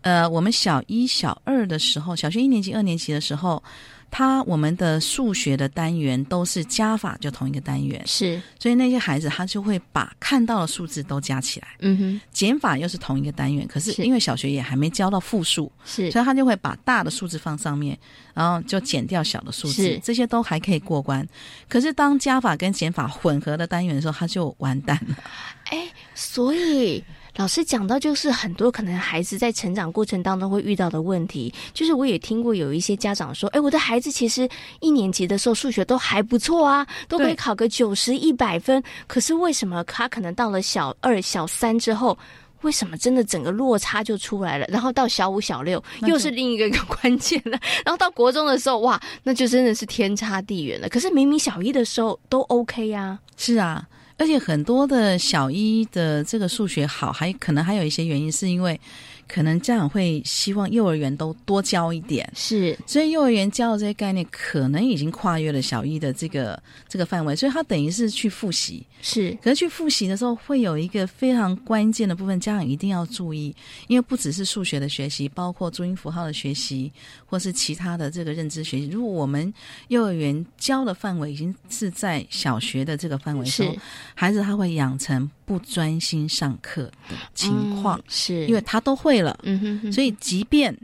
[0.08, 3.62] 呃，我们小一、小二的时候，小学一年级、二年级的时候，
[4.10, 18.00] 他我们的数学的单元都是加法，就同一个单元，是，所以那些孩子他就会把看到的数字都加起来，嗯哼，减法又是同一个单元，可是因为小学也还没教到复数，是，所以他就会把大的数字放上面，
[18.34, 21.28] 然后就减掉小的数字，这些都还可以过关。
[21.68, 25.18] 可是当加法跟减法混合的单元的时候，他就完蛋了。
[25.66, 27.04] 哎，所以。
[27.38, 42.18] 老师讲到，就是很多可能孩子在成长过程当中会遇到的问题，就是我也听过有一些家长说，哎，我的孩子其实一年级的时候数学都还不错啊，都可以考个九十一百分，可是为什么他可能到了小二、小三之后，
[42.62, 44.66] 为什么真的整个落差就出来了？
[44.68, 50.90] 然后到小五、小六又是另一个一个 关键了，然后到国中的时候，哇，那就真的是天差地远了。
[50.90, 53.88] 可是明明小一的时候都 OK 呀，是啊。
[54.18, 58.80] 而且很多的小一的这个数学好，还可能还有一些原因，是因为。
[59.28, 69.38] 可能家长会希望幼儿园都多教一点，是，所以幼儿园教的这些概念可能已经跨越了小一的这个这个范围，所以他等于是去复习，是。
[69.44, 73.54] 可是去复习的时候，会有一个非常关键的部分，家长一定要注意，
[73.88, 76.90] 因为不只是数学的学习，包括注音符号的学习，
[77.26, 78.88] 或是其他的这个认知学习。
[78.88, 79.54] 如果我们
[79.90, 83.70] 幼儿园教的范围已经是在小学的这个范围是，
[84.16, 89.17] 孩子他会养成不专心上课的情况，是因为他都会。
[89.22, 90.78] 了，嗯哼，所以即便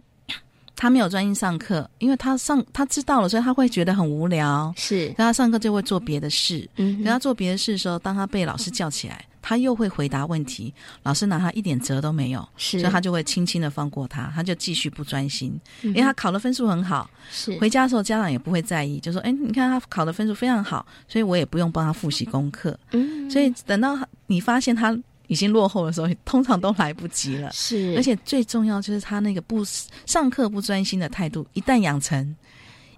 [0.75, 4.73] 他没有专心上课，因为他上他知道了，所以他会觉得很无聊。
[4.75, 6.67] 是，他上课就会做别的事。
[6.75, 17.09] 嗯，等他做别的事的时候，当他被老师叫起来，他又会回答问题，老师拿他一点辙都没有，是，所以他就会轻轻的放过他，他就继续不专心，因为他考的分数很好。
[17.31, 24.97] 是，回家的时候家长也不会在意，就说：“哎，你看他考的分数非常好，所以我也不用帮他复习功课。”嗯，所以等到你发现他。
[25.27, 27.49] 已经落后的时候，通常都来不及了。
[27.53, 29.63] 是，而且最重要就是他那个不
[30.05, 32.35] 上课不专心的态度，一旦养成，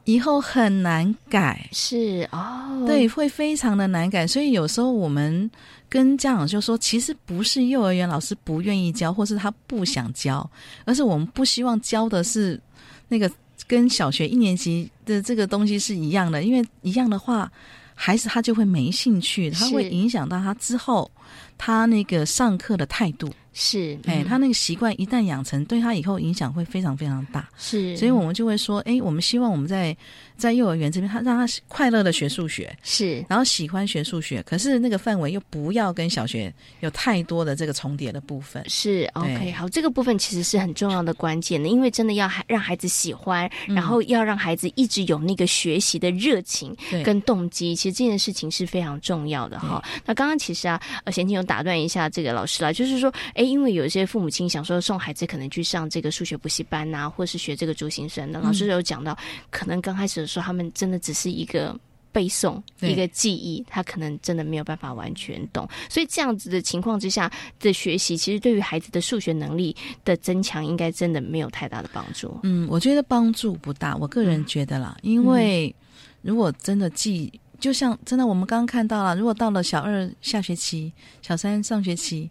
[0.05, 1.69] 以后很难改。
[1.71, 4.25] 是哦，对，会非常的难改。
[4.25, 5.49] 所以有时候我们
[5.87, 10.49] 跟家长就说，其实不是幼儿园老师不愿意教，或是他不想教，
[10.83, 12.59] 而是我们不希望教的是
[13.07, 13.31] 那个
[13.67, 17.51] 跟小学一年级的这个东西是一样的，因为一样的话，
[17.93, 21.09] 孩子他就会没兴趣，他会影响到他之后。
[21.57, 23.31] 他那个上课的态度。
[23.57, 27.47] 是，哎，他那个习惯一旦养成，对他以后影响会非常非常大。
[27.57, 29.95] 是，所以我们就会说，哎，我们希望我们在
[30.35, 38.61] 在幼儿园这边，他让他快乐的学数学，是，然后喜欢学数学，可是那个范围又不要跟小学有太多的这个重叠的部分。
[38.69, 49.81] 是，OK，好，这个部分其实是很重要的关键的，因为真的要让孩子喜欢，然后要让孩子一直有那个学习的热情跟动机，其实这件事情是非常重要的哈。
[50.05, 59.17] 那刚刚其实啊，呃，贤听有打断一下这个老师啦，就是说，哎，因为有一些父母亲想说送孩子可能去上这个数学补习班呐，或是学这个珠心算，那老师有讲到，
[59.49, 61.77] 可能刚开始的时候，他们真的只是一个
[62.11, 72.39] 背诵、一个记忆，他可能真的没有办法完全懂，所以这样子的情况之下的学习，其实对于孩子的数学能力的增强，应该真的没有太大的帮助。
[72.43, 75.73] 嗯，我觉得帮助不大，我个人觉得啦，因为
[76.21, 77.31] 如果真的记。
[77.57, 82.29] 就像真的，我们刚刚看到了，如果到了小二下学期、小三上学期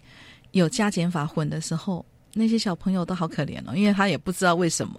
[0.54, 4.94] 有加减法混的时候，那些小朋友都好可怜哦，因为他也不知道为什么，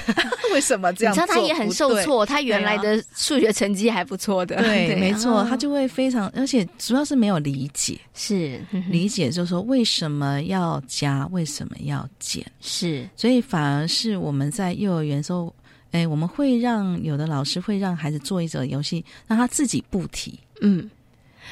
[0.54, 15.54] 为什么这样，你知道他也很受挫，他原来的数学成绩还不错的，对，没错，他就会非常，而且主要是没有理解，是理解，就是说为什么要加，为什么要减，是，所以反而是我们在幼儿园时候。
[15.92, 20.38] 哎，我们会让有的老师会让孩子做一则游戏，让他自己不提。
[20.60, 20.88] 嗯，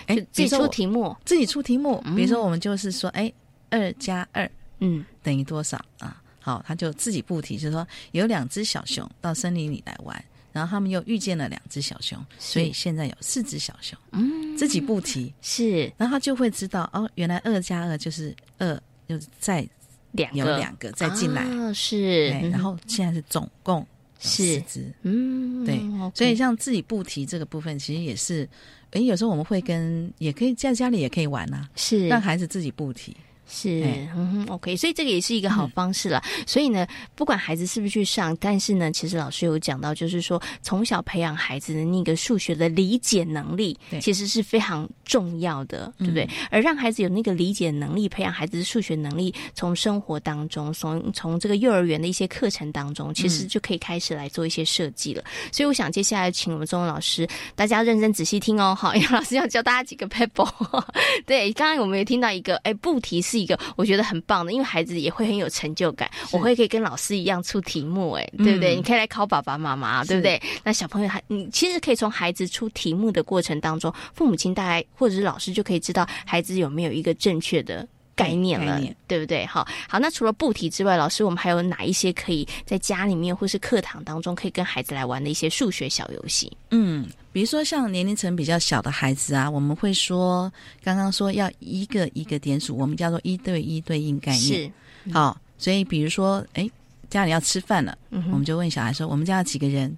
[0.06, 2.02] 哎，自己出题目，自己出题目。
[2.16, 3.32] 比如说，我们就是说，哎，
[3.70, 6.22] 二加二，嗯，等于多少啊？
[6.40, 13.98] 好，他就自己布题，就是说有两只小熊到森林里来玩，然后他们又遇见了两只小熊，所以现在有四只小熊。
[14.12, 19.68] 嗯，自己布题是，然后他就会知道哦，原来二加二就是二，就是再
[20.12, 23.86] 两有两个再进来，是，然后现在是总共。
[24.20, 25.80] 四只，嗯，对，
[26.12, 28.48] 所以像自己不提这个部分，其实也是，
[28.92, 33.14] 哎，有时候我们会跟，也可以在家里也可以玩呐，是让孩子自己不提。
[33.48, 33.82] 是，
[34.14, 36.22] 嗯，OK，所以这个也是一个好方式了。
[36.46, 46.28] 所以呢，不管孩子是不是去上，但是呢，其实老师有讲到，就是说从小培养孩子的那个数学的理解能力，其实是非常重要的，对不对？
[46.50, 55.24] 而让孩子有那个理解能力，培养孩子的数学能力，从生活当中，从从这个幼儿园的一些课程当中，其实就可以开始来做一些设计了。
[55.50, 60.84] 所以我想接下来请我们中文老师，大家认真仔细听哦，好，因为老师要教大家几个 pebble。
[61.24, 63.37] 对，刚刚我们也听到一个，哎，不提示。
[63.40, 66.10] 一个我觉得很棒的，因为孩子也会很有成就感。
[66.32, 68.76] 我会可以跟老师一样出题目，哎，对不对？
[68.76, 70.40] 你可以来考爸爸妈妈，对不对？
[70.64, 77.86] 那小朋友还你其实可以从孩子出题目的过程当中，父母亲大概或者是老师就可以知道孩子有没有一个正确的
[78.18, 79.46] 概念了，对不对？
[79.46, 79.98] 好，好。
[79.98, 86.50] 那除了布题之外，老师我们还有哪一些可以在家里面或是课堂当中可以跟孩子来玩的一些数学小游戏？
[86.70, 87.06] 嗯。
[87.30, 90.52] 比如说像年龄层比较小的孩子啊，我们会说
[90.82, 94.72] 刚刚说要一个一个点数，我们叫做一对一对应概念。
[95.04, 96.68] 是，好，所以比如说，哎，
[97.10, 99.96] 家里要吃饭了，我们就问小孩说：“我们家有几个人？”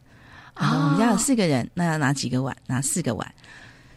[0.53, 2.55] 啊，我们家有四个人，那要拿几个碗？
[2.67, 3.35] 拿四个碗，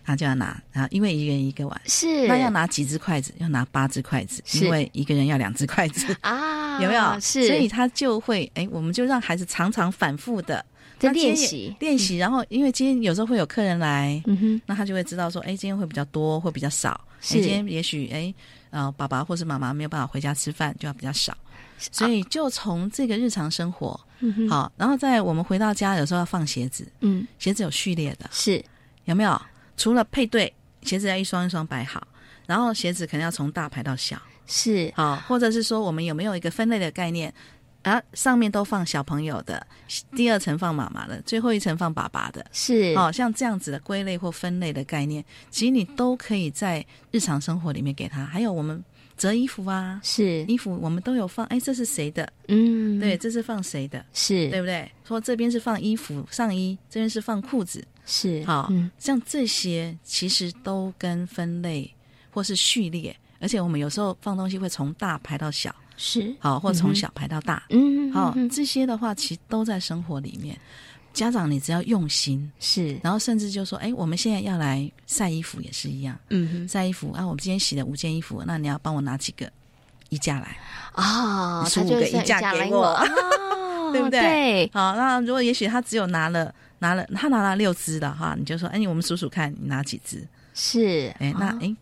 [0.03, 0.61] 他就要拿。
[0.71, 3.33] 然后因为一个人一个碗，是，那要拿几只筷子？
[3.37, 6.81] 要拿八只筷子，因为一个人要两只筷子啊。
[6.81, 7.19] 有没有？
[7.19, 10.65] 是，所以他就会哎，我们就让孩子常常反复的
[10.97, 16.99] 在练习练习，然后因为今天有时候会有客人来，嗯哼，那他就会知道说，哎，今天会比较多，会比较少。
[17.21, 18.33] 是，今天也许哎，
[18.71, 21.37] 呃，爸爸或是妈妈没有办法回家吃饭，就要比较少。
[21.91, 28.63] 所以就从这个日常生活，嗯好，然后在我们回到家，有时候要放鞋子，嗯，鞋子有序列的，是
[29.05, 29.39] 有没有？
[29.77, 32.07] 除了配对，鞋子要一双一双摆好，
[32.45, 37.33] 然后鞋子可能要从大排到小，是好，或者是说我们有没有一个分类的概念？
[37.83, 39.65] 啊，上面都放小朋友的，
[40.15, 48.25] 第二层放妈妈的，最后一层放爸爸的，是哦，像这样子的归类或分类的概念，其实你都可以在日常生活里面给他。
[48.25, 48.83] 还有我们。
[49.15, 51.45] 折衣服啊，是衣服，我们都有放。
[51.45, 52.27] 哎，这是谁的？
[52.47, 54.03] 嗯，对，这是放谁的？
[54.11, 54.91] 是对不对？
[55.07, 58.71] 说这边是放衣服上衣，这边是放裤子，是好。
[58.97, 61.89] 像这些其实都跟分类
[62.31, 66.33] 或是序列，而且我们有时候放东西会从大排到小，是。
[66.39, 70.57] 好，或从小排到大，嗯，好，这些的话其实都在生活里面。
[71.13, 79.47] 家长，你只要用心是，然后甚至就说，哎，我们现在要来晒衣服也是一样，嗯，晒衣服啊，我们今天洗了五件衣服，那你要帮我拿几个？
[80.09, 80.57] 衣架来。
[80.91, 81.63] 啊？
[81.65, 82.99] 十五个衣架给我，
[83.93, 84.21] 对不对？
[84.21, 90.27] 对，好，那如果也许他只有拿了拿了他拿了六只的哈，你就说，哎，我们数数看你拿几只？
[90.53, 91.75] 是，哎，那哎，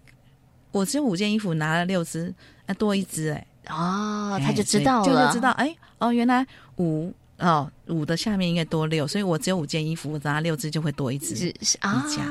[0.71, 2.33] 我只有五件衣服拿了六只，
[2.67, 6.45] 那多一只哎，哦，他就知道了，就知道，哎，哦，原来
[6.77, 7.13] 五。
[7.41, 12.21] 哦，五的下面应该多六，所以我只有五件衣服，我拿六只就会多一只衣架。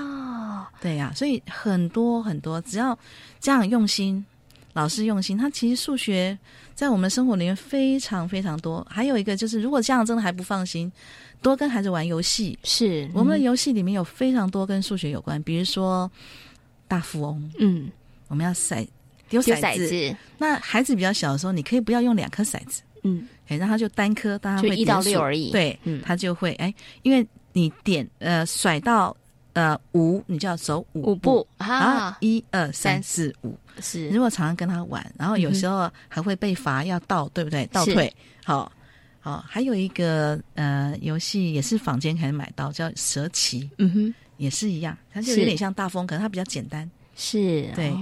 [0.81, 2.97] 对呀，所以很多很多，只要
[3.41, 4.25] 这样用心，
[4.73, 6.39] 老师用心，他其实数学
[6.75, 8.87] 在我们生活里面非常非常多。
[8.89, 10.91] 还有一个就是，如果家长真的还不放心，
[11.43, 12.59] 多跟孩子玩游戏。
[12.63, 16.11] 是我们的游戏里面有非常多跟数学有关，比如说
[16.87, 17.53] 大富翁。
[17.59, 17.91] 嗯，
[18.29, 18.87] 我们要骰
[19.29, 20.17] 丢骰子。
[20.39, 22.83] 那孩子比较小的时候，你可以不要用两颗骰子。
[23.03, 23.27] 嗯。
[23.49, 25.51] 哎，让他就单颗，大家会一到六而已。
[25.51, 29.17] 对，他就会哎，因为你点呃甩到
[29.55, 33.59] 呃五，你就要走五步啊，一二三四五。
[33.81, 37.67] 是，如果常常跟他玩，然后有时候还会被罚要倒，对不对？
[37.73, 38.13] 倒退。
[38.45, 38.71] 好，
[39.21, 43.69] 好，还有一个呃游戏也是坊间可以买到，叫蛇棋。
[43.79, 46.91] 嗯哼，也是一样，它就有点像大风，可能它比较简单。
[47.23, 47.93] 是对，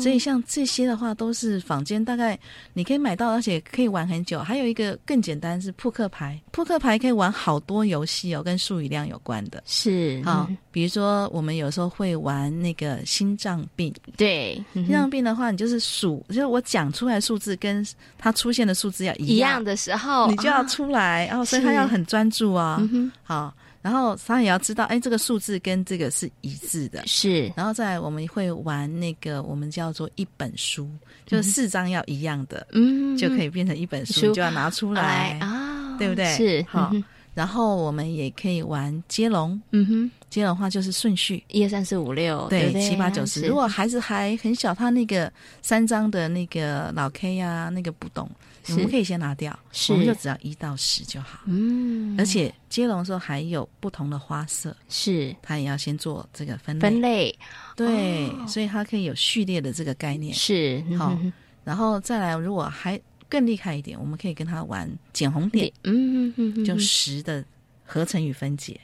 [0.00, 2.38] 所以像这些的话都是坊间大概
[2.72, 4.38] 你可以买到，而且可以玩很久。
[4.38, 9.60] 还有一个更简单是扑克牌，扑克牌可以玩好多游戏哦，跟数语量有关的。
[9.66, 17.84] 是好，比如说我们有时候会玩那个心脏病，对，心脏病的话，你就是数，就是我讲出来数字跟
[18.16, 22.78] 它出现的数字要一样的时候，你就要出来，然后所以他要很专注啊。
[22.92, 23.52] 嗯好。
[23.88, 27.50] 然后他也要知道，哎，这个数字跟这个是一致的，是。
[27.56, 30.86] 然后再我们会玩那个，我们叫做一本书，
[31.24, 36.26] 就是四张要一样的，嗯，就可以变成一本书，就要拿出来啊，对不对？
[36.36, 36.66] 是。
[36.68, 36.92] 好。
[37.34, 43.46] 然后我们也可以玩接龙，嗯哼，接龙的话就是顺序，一二三四五六，对，七八九十。
[43.46, 45.32] 如果孩子还很小，他那个
[45.62, 48.28] 三张的那个老 K 呀，那个不懂。
[48.70, 49.58] 我们可以先拿掉，
[49.88, 51.40] 我们就只要一到十就好。
[51.46, 57.36] 嗯，而且接龙的时候还有不同的花色，是它也要先做这个分分类。
[57.76, 60.34] 对，所以它可以有序列的这个概念。
[60.34, 61.18] 是好，
[61.64, 65.72] 然后再来，如果还更厉害一点，我们可以跟他玩减红点。
[65.84, 67.44] 嗯嗯嗯，就十的
[67.84, 68.80] 合成与分解，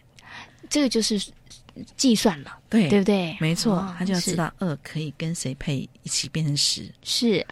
[0.68, 1.20] 这个就是
[1.96, 3.36] 计算了，对对不对？
[3.40, 6.90] 没错，他就要知道二可以跟谁配一起变成十。
[7.02, 7.44] 是。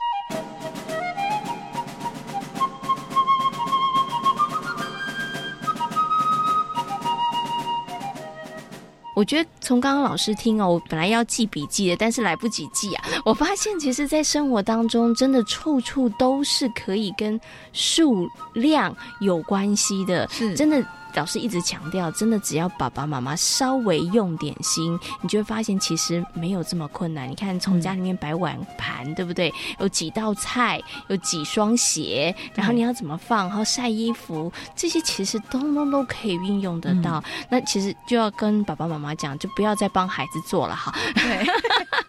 [9.14, 13.04] 我觉得从刚刚老师听哦，我本来要记笔记的，但是来不及记啊。
[13.24, 17.40] 我发现其实，在生活当中，真的处处都是可以跟
[17.72, 20.84] 数量有关系的，是真的。
[21.14, 27.30] 老师一直强调，真的只要爸爸妈妈稍微用点心，你就会发现其实没有这么困难。
[27.30, 29.52] 你看，从家里面摆碗盘，对不对？
[29.78, 37.22] 有几道菜，有几双鞋，然后你要怎么放，然后晒衣服，这些其实通通都可以运用得到。
[37.48, 41.46] 那其实就要跟爸爸妈妈讲，就不要再帮孩子做了哈， 对，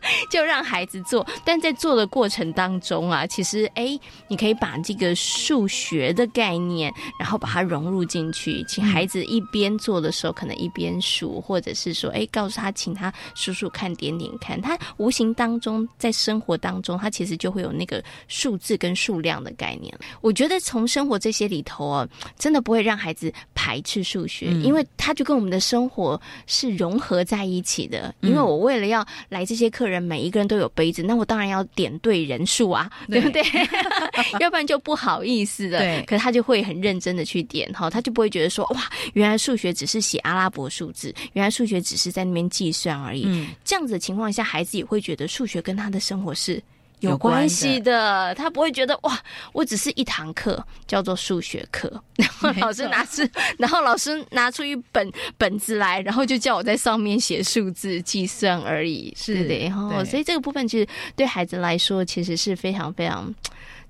[0.30, 1.26] 就让孩子做。
[1.44, 8.84] 但在做的过程当中啊，其实哎，你可以把这个数学的概念，然后把它融入进去，请。
[8.84, 14.62] 孩子一边做的时候，可能一边数，或者是说，哎，告诉他，请他数数看，点点看。
[14.62, 19.94] 他无形当中在生活当中，他其实就会有那个数字跟数量的概念。
[20.22, 28.14] 我觉得从生活这些里头啊，真的不会让孩子排斥数学，因为他就跟我们的生活是融合在一起的。
[28.22, 33.42] 因为我为了要来这些客人，每一个人都有杯子，那我当然要点对人数啊，对不对？
[34.40, 35.80] 要不然就不好意思的。
[35.80, 38.82] 对，可是他就会很认真的去点哈，他就不会觉得说哇，
[39.14, 43.24] 原来数学只是写阿拉伯数字，原来数学只是在那边计算而已。
[43.28, 46.62] 嗯，这样子的情况下，孩子也会觉得数学跟他的生活是。
[47.10, 49.20] 有关系的，他不会觉得哇，
[49.52, 53.22] 我只是一堂课叫做数学课，然后老师拿出，
[53.58, 60.04] 然后老师拿出一本本子来，然后就叫我在上面写数字计算而已，是的然后。
[60.06, 63.34] 所以这个部分其实对孩子来说，其实是非常非常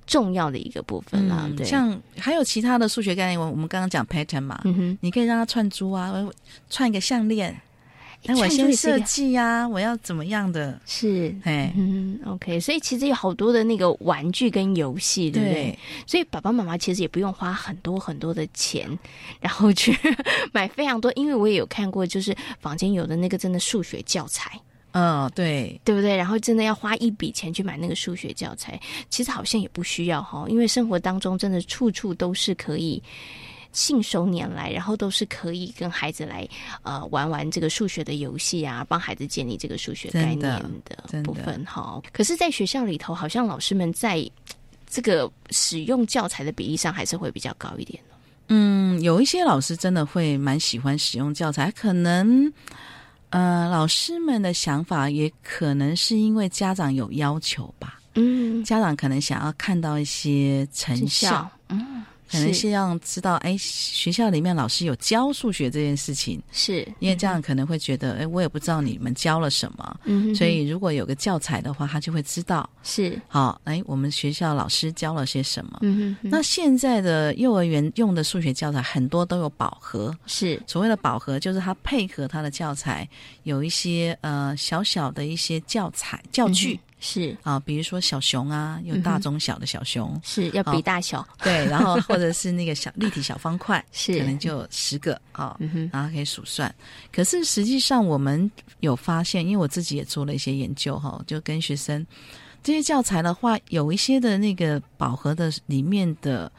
[0.06, 1.50] 重要的一个部分啦。
[1.56, 6.14] 对，像还有其他的数学概念，我我们刚刚讲 pattern 嘛，嗯，你可以让他串珠啊，
[6.70, 7.56] 串一个项链。
[8.26, 10.80] 哎，我先设计呀，我要怎么样的？
[10.86, 15.78] 是，哎，嗯，OK，所以其实有好多的那个玩具跟游戏，对不对？
[16.08, 18.88] 所以爸爸妈妈其实也不用花很多很多的钱，
[19.42, 19.94] 然后去
[20.54, 24.58] 买非常多，因为我也有看过，就是房间有的那个真的数学教材，
[24.92, 26.16] 嗯，对，对不对？
[26.16, 33.04] 然后真的要花一笔钱去买那个数学教材，其实好像也不需要哈，因为生活当中真的处处都是可以。
[33.74, 36.48] 信手拈来，然后都是可以跟孩子来
[36.84, 40.40] 呃玩玩这个数学的游戏啊，帮孩子建立这个数学概念
[40.86, 42.02] 的部分哈。
[42.14, 44.26] 可是，在学校里头，好像老师们在
[44.88, 48.00] 这个使用教材的比例上，还是会比较高一点
[48.50, 52.52] 嗯，有一些老师真的会蛮喜欢使用教材，可能
[53.32, 58.00] 呃，老师们的想法也可能是因为家长有要求吧。
[58.16, 61.50] 嗯，家长可能想要看到一些成效。
[61.70, 61.93] 嗯。
[62.34, 62.74] 可能是。
[62.74, 66.88] 让知道，哎，学校里面老师有教数学这件事情，是。
[66.98, 73.22] 因为这样可能会觉得，哎，我也不知道你们教了什么，嗯，所以如果有个教材的话，他就会知道，是。
[73.28, 80.60] 好，哎，我们学校老师教了些什么，嗯哼，那现在的幼儿园用的数学教材很多都有饱和，是。
[80.66, 83.08] 所谓的饱和，就是它配合它的教材
[83.44, 86.80] 有一些呃小小的一些教材教具。
[87.06, 95.60] 是啊，比如说小熊啊，有大中小的小熊，是要比大小对，然后或者是那个小立体小方块， 是可能就十个啊，
[95.92, 96.74] 然后可以数算。
[97.12, 98.50] 可是实际上我们
[98.80, 102.08] 有发现，因为我自己也做了一些研究哈，就跟学生
[102.64, 106.50] 这些教材的话，有一些的那个饱和的里面的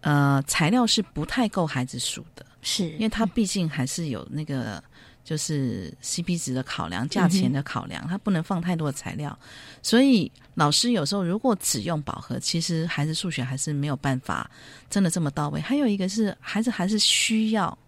[0.00, 4.82] 呃材料是不太够孩子数的，是因为它毕竟还是有那个。
[5.22, 9.38] 就是 CP 值的考量，价钱的考量，它不能放太多的材料，
[9.82, 14.50] 所以老师有时候如果只用饱和，其实孩子数学还是没有办法
[14.88, 15.60] 真的这么到位。
[15.60, 17.78] 还有一个是孩子还是需要，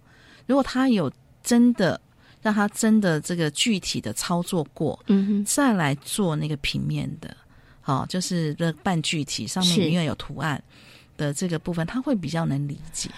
[0.47, 1.11] 如果他有
[1.43, 2.01] 真的
[2.41, 4.99] 让他真的这个具体的操作过，
[5.45, 7.37] 再来做那个平面的，
[7.80, 10.62] 好，就是这半具体上面因为有图案
[11.16, 13.11] 的这个部分，他会比较能理解。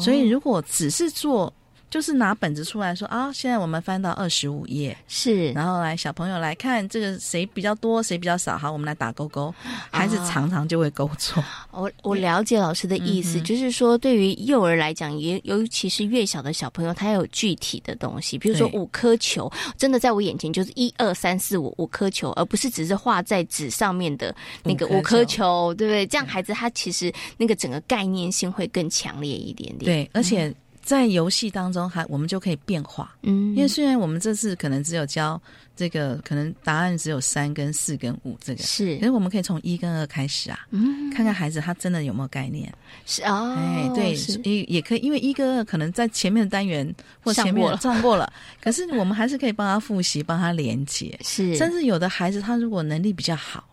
[0.00, 1.52] 所以如果只是做。
[1.92, 9.54] 就是拿本子出来说啊，现在我们翻到二十五页，是，然后来小朋友来看这个谁比较多，谁比较少，好，我们来打勾勾，
[9.90, 11.44] 孩子常常就会勾错。
[11.70, 24.34] 我我了解老师的意思，就是说对于幼儿来讲，也尤其是越小的小朋友，他有具体的东西，比如说五颗球，真的在我眼前就是一二三四五五颗球，而不是只是画在纸上面的
[24.64, 26.06] 那个五颗球，对不对？
[26.06, 29.84] 这样孩子他其实那个整个概念性会更强烈一点点。
[29.84, 30.50] 对，而且。
[30.82, 35.40] 在游戏当中，还我们就可以变化，嗯，因为虽然我们这次可能只有教
[35.76, 42.72] 这个，可能答案只有三跟四跟五这个，是，可是我们可以从一跟二开始啊，嗯，看看孩子他真的有没有概念，
[43.06, 44.12] 是哦，哎，对，
[44.42, 48.30] 也也可以，因为一跟二可能在前面的单元或前面 上过了，
[48.60, 53.64] 可是我们还是可以帮他复习，帮他连接，是，甚至有的孩子他如果能力比较好，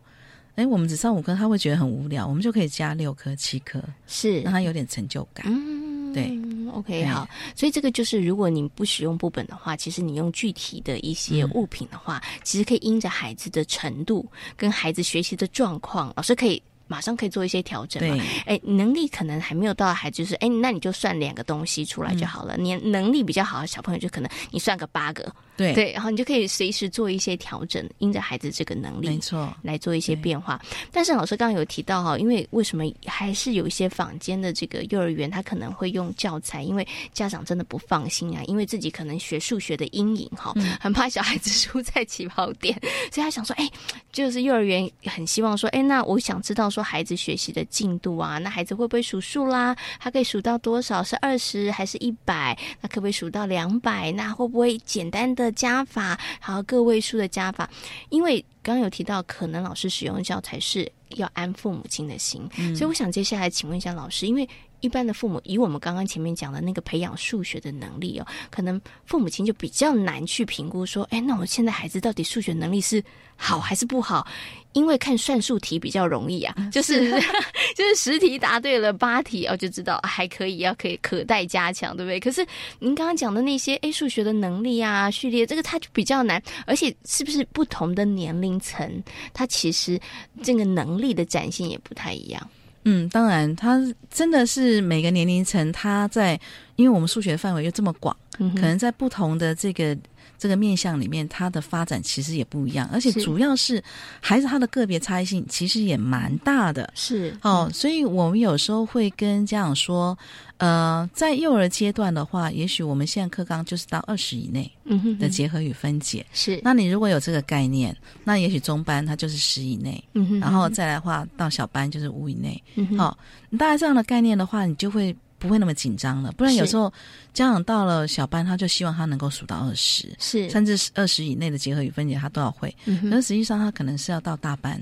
[0.55, 5.78] 哎，我们只上五科他会觉得很无聊，我们就可以加六科、七科，是，让他有点成就感，嗯。
[6.13, 6.39] 对
[6.71, 16.61] ，OK，好，所以这个就是，如果你不使用部本的话，其实你用具体的一些物品的话，其实可以因着孩子的程度跟孩子学习的状况，老师可以。
[16.89, 18.21] 马上可以做一些调整嘛？
[18.47, 22.57] 哎，能力可能还没有到，孩子是哎，那你就算两个东西出来就好了。
[22.57, 30.59] 你能力比较好的小朋友，就可能你算个八个，对对，然后你就可以随时做一些调整，因着孩子这个能力，没错，来做一些变化。
[30.91, 42.73] 但是老师刚刚有提到哈，因为为什么还是有一些坊间的这个幼儿园，他可能会用教材，因为家长真的不放心啊，因为自己可能学数学的阴影哈，很怕小孩子输在起跑点，
[43.11, 43.69] 所以他想说，哎，
[44.11, 46.78] 就是幼儿园很希望说，哎，那我想知道说。
[46.79, 49.75] 说孩子学习的进度啊，那孩子会不会数数啦？
[49.99, 51.03] 他可以数到多少？
[51.03, 52.57] 是二十还是一百？
[52.79, 54.13] 那可不可以数到两百？
[54.13, 57.69] 那会不会简单的加法，还有个位数的加法？
[58.07, 64.47] 因为刚刚有提到，可能老师使用教材是要安父母亲的心，所以我想接下来请问一下老师，因为。
[64.81, 73.03] 一般的父母，以我们刚刚前面讲的那个培养数学的能力哦，可能父母亲就比较难去评估说，哎，那我现在孩子到底数学能力是
[73.35, 74.25] 好还是不好？
[74.73, 77.09] 因为看算术题比较容易啊， 就是
[77.75, 82.19] 就是十题答对了八题哦，就知道还可以，要可以可待加强，对不对？
[82.19, 82.45] 可是
[82.77, 89.03] 您刚刚讲的那些，哎，数学的能力啊，序列这个它就比较难，而且是不是不同的年龄层，
[89.33, 89.99] 它其实
[90.43, 92.49] 这个能力的展现也不太一样。
[92.85, 96.39] 嗯，当然，他真的是每个年龄层，他在，
[96.75, 99.97] 因为我们数学范围又这么广，可能在不同的这个。
[100.39, 103.83] 这个面向里面，它的发展其实也不一样，而且主要是
[104.21, 106.89] 孩子他的个别差异性其实也蛮大的。
[106.95, 110.17] 是哦，所以我们有时候会跟家长说，
[110.57, 114.71] 呃，在幼儿阶段的话，也许我们现在课纲就是到二十以内
[115.19, 116.25] 的结合与分解。
[116.31, 120.01] 是，那你如果有这个概念，那也许中班它就是十以内，
[120.39, 122.63] 然后再来的话到小班就是五以内。
[122.97, 123.17] 好，
[123.57, 125.13] 大概这样的概念的话，你就会。
[125.39, 126.91] 不会那么紧张了，不然有时候
[127.33, 132.75] 家长到了小班，他就希望他能够数到二十，是甚至是二十以内的结合与分解，他都要会。
[132.85, 134.79] 可是实际上他可能是要到大班，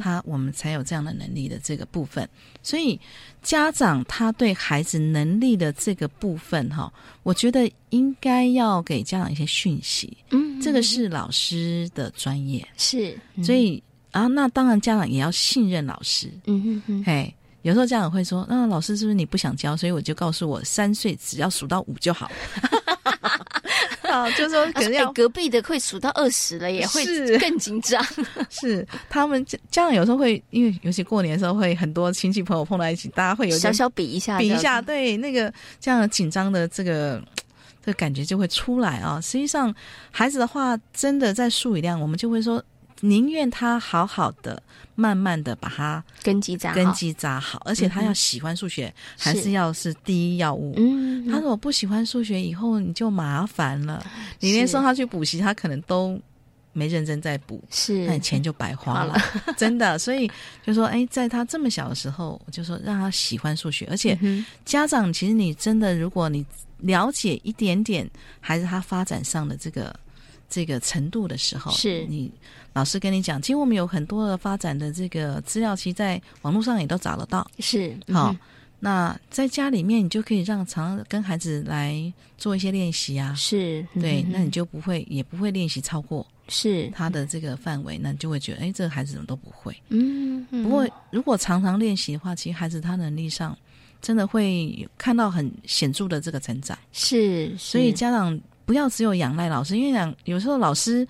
[0.00, 2.26] 他我们才有这样的能力的这个部分。
[2.62, 2.98] 所以
[3.42, 6.92] 家长他对孩子能力的这个部分，哈，
[7.24, 10.16] 我觉得应该要给家长一些讯息。
[10.30, 13.82] 嗯，这个是老师的专业，是，所以
[14.12, 16.30] 啊，那当然家长也要信任老师。
[16.46, 17.34] 嗯哼哼，嘿。
[17.66, 19.76] 有时候家长会说：“那老师是不是你不想教？
[19.76, 22.30] 所以我就告诉我三岁只要数到五就好。
[24.08, 27.04] ”啊，就说 可能要隔壁的会数到二十了，也会
[27.40, 28.00] 更紧张。
[28.48, 37.20] 是他们家长有时候会，因为尤其过年的时候会很多亲戚朋友碰到一起，大家会有小小比一下，比一下，对那个这样紧张的这个
[37.84, 39.20] 这个感觉就会出来啊。
[39.20, 39.74] 实际上，
[40.12, 42.62] 孩子的话真的在数语量，我们就会说。
[43.00, 44.62] 宁愿他好好的，
[44.94, 50.74] 慢慢的把他根基扎根基扎好，而且他要喜欢数学，还是要是第一要务。
[50.76, 54.04] 嗯，他如果不喜欢数学，以后你就麻烦了。
[54.40, 56.20] 你连送他去补习，他可能都
[56.72, 59.18] 没认真在补，是那钱就白花了，
[59.56, 59.98] 真的。
[59.98, 60.30] 所以
[60.64, 64.18] 就说，哎，在他这么小的时候，就说让他喜欢数学，而且
[64.64, 66.44] 家长其实你真的，如果你
[66.78, 68.08] 了解一点点
[68.40, 69.94] 孩子他发展上的这个
[70.48, 72.30] 这个程度的时候，是你。
[72.72, 77.50] 老师跟你讲，其实我们有很多的发展的这个资料，其实在网络上也都找得到。
[77.58, 78.36] 是好，
[78.80, 83.32] 那在家里面你就可以让常跟孩子来做一些练习啊。
[83.34, 89.74] 是对，那你就不会也不会练习超过是他的这个范围，那你就会觉得，哎，这个孩子怎么都不会。
[89.88, 93.56] 嗯，不过如果常常练习的话，其实孩子他能力上
[94.02, 96.78] 真的会看到很显著的这个成长。
[96.92, 101.08] 是，所以家长不要只有仰赖老师，因为讲有时候老师。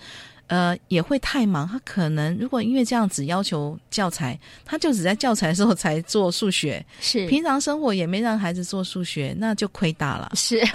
[0.49, 1.67] 呃，也会太忙。
[1.69, 10.31] 他可能如果因为这样子要求教材，他就只在教材的时候才做数学，是平常生活也没让孩子做数学，那就亏大了。
[10.37, 10.63] 是。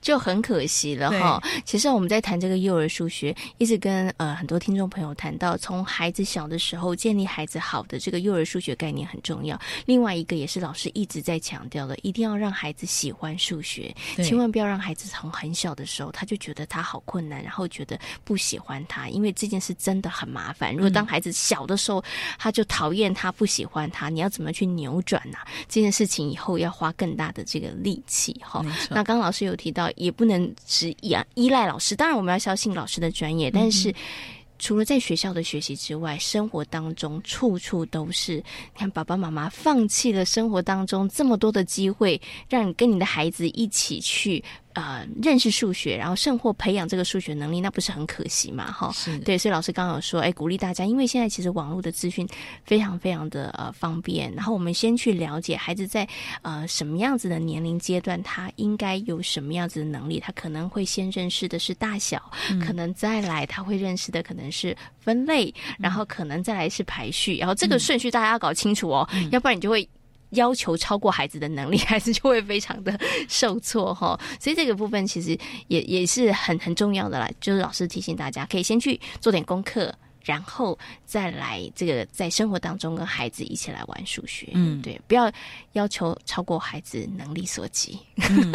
[0.00, 1.42] 就很可惜了哈。
[1.64, 9.58] 其实我们在谈这个幼儿数学，一直跟呃很多听众朋友谈到，从孩子小的时候建立孩子好的这个幼儿数学概念很重要。
[9.84, 20.74] 另外一个也是老师一直在强调的，一定要让孩子喜欢数学，千万不要让孩子从很小的时候他就觉得他好困难，然后觉得不喜欢他，因为这件事真的很麻烦。
[20.74, 22.02] 如果当孩子小的时候
[22.38, 25.38] 他就讨厌他、不喜欢他，你要怎么去扭转呢？
[25.68, 28.64] 这件事情以后要花更大的这个力气哈。
[28.90, 29.76] 那刚老师有提。
[29.76, 33.94] 到也不能只依依赖老师，当然我们要相信老师的专业，但是
[34.58, 38.36] 除了在学校的学习之外，生活当中处处都是。
[38.36, 38.42] 你
[38.78, 42.18] 看爸爸妈妈放弃了生活当中这么多的机会，
[42.48, 44.42] 让你跟你的孩子一起去。
[44.76, 48.70] 呃，认识数学，然后甚或培养这个数学能力，那不是很可惜嘛？
[48.70, 49.38] 哈，是对。
[49.38, 52.28] 所以老师刚刚有说，哎，鼓励大家，因为现在其实网络的资讯
[52.62, 54.30] 非常非常的呃方便。
[54.34, 56.06] 然后我们先去了解孩子在
[56.42, 60.20] 呃什么样子的年龄阶段，他应该有什么样子的能力。
[60.20, 62.30] 他可能会先认识的是大小，
[62.62, 67.38] 可能再来他会认识的可能是分类，然后可能再来是排序。
[67.38, 69.88] 然后这个顺序大家要搞清楚哦，要不然你就会。
[70.30, 72.98] 要求超过孩子的能力，孩子就会非常的
[73.28, 74.18] 受挫哈。
[74.40, 77.30] 所以这个部分其实也也是很很重要的啦。
[77.40, 79.94] 就是老师提醒大家，可以先去做点功课，
[80.26, 84.48] 然后再来这个在生活当中跟孩子一起来玩数学。
[84.54, 85.30] 嗯，对，不要
[85.74, 87.96] 要求超过孩子能力所及，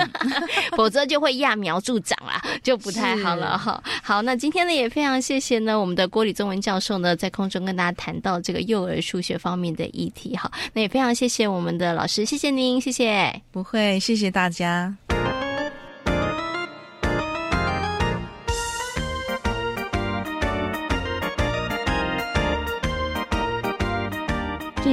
[0.76, 3.82] 否则就会揠苗助长啦， 就不太好了哈。
[4.04, 10.52] 好，那今天呢也非常谢谢呢我们的郭李宗文教授呢在空中跟大家谈到这个幼儿数学方面的议题哈。
[10.74, 13.42] 那也非常谢谢我们的老师，谢谢您，谢谢。
[13.52, 14.94] 不会，谢谢大家。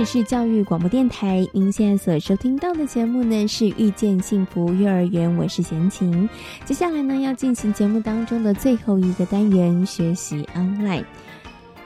[0.05, 6.28] 是教育广播电台，您现在所收听到的节目呢是《遇见幸福幼儿园》，我是贤琴。
[6.64, 11.05] 接下来呢要进行节目当中的最后一个单元——学习 online。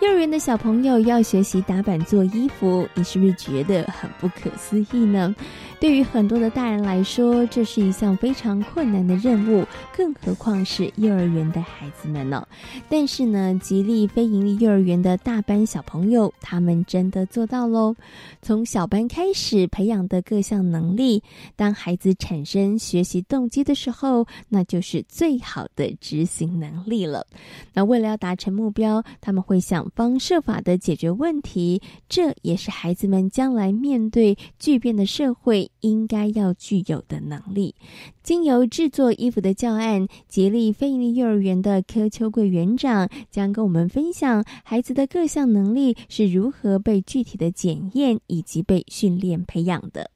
[0.03, 5.33] 幼儿园的小朋友要学习打板做衣服，你是不是觉得很不可思议呢？
[5.79, 9.65] 对于很多的大人来说，这是一项非常困难的任务，
[9.97, 12.45] 更何况是幼儿园的孩子们呢？
[12.89, 17.95] 但是呢，吉利非营利幼儿园的大班小朋友，他们真的做到喽！
[18.43, 21.23] 从小班开始培养的各项能力，
[21.55, 27.25] 当孩子产生学习动机的时候，那就是最好的执行能力了。
[27.73, 37.75] 那为了要达成目标，他们会想方设法的解决问题，这也是孩子们将来面对巨变的社会应该要具有的能力。
[38.23, 50.11] 经由制作衣服的教案，吉利非营利幼儿园的柯秋桂园长将跟我们分享孩子的各项能力是如何被具体的检验以及被训练培养的。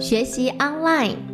[0.00, 1.33] 学习 online。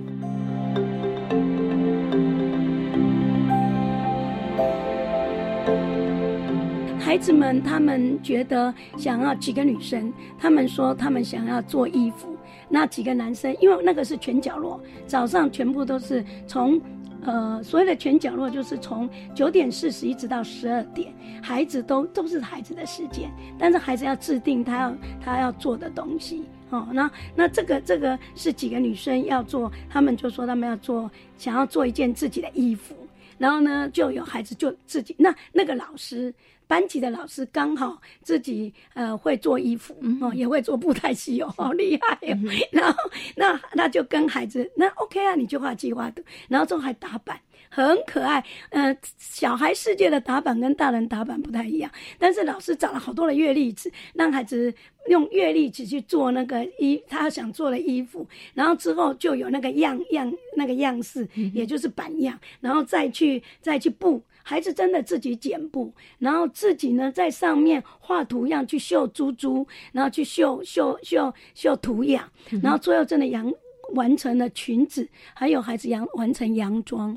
[7.11, 12.37] 孩子们，他们觉得想要几个女生，他们说他们想要做衣服。
[12.69, 16.81] 那几个男生，因为那个是全角落，早上全部都是从，
[17.23, 26.87] 呃，所谓的全角落就是从九点四十一直到十二点，孩子都都是孩子的时间，但是孩子要制定他要他要做的东西哦。
[26.93, 32.95] 那那这个这个是几个女生要做，他们就说他们要做想要做一件自己的衣服，
[33.37, 36.33] 然后呢就有孩子就自己那那个老师。
[36.71, 42.39] 班级的老师刚好自己呃会做衣服哦，也会做布袋戏哦，好厉害哦。
[42.71, 42.97] 然后
[43.35, 48.45] 那那就跟孩子那 OK 啊，你就画计划图，然后之后还打板，很可爱。
[48.69, 51.91] 呃，小孩世界的打板跟大人打板不太一样，
[52.21, 54.73] 但是老师找了好多的月历纸，让孩子
[55.09, 64.23] 用月历纸去做那个衣他想做的衣服，然后之后就有那个样样那个样式，也就是版样，然后再去再去布。
[64.51, 72.29] 孩子真的自己剪布，然后自己呢在上面画图样，去绣珠珠，然后去绣绣绣绣图样，
[72.61, 73.49] 然后最后真的洋
[73.95, 77.17] 完成了裙子，还有孩子洋完成洋装，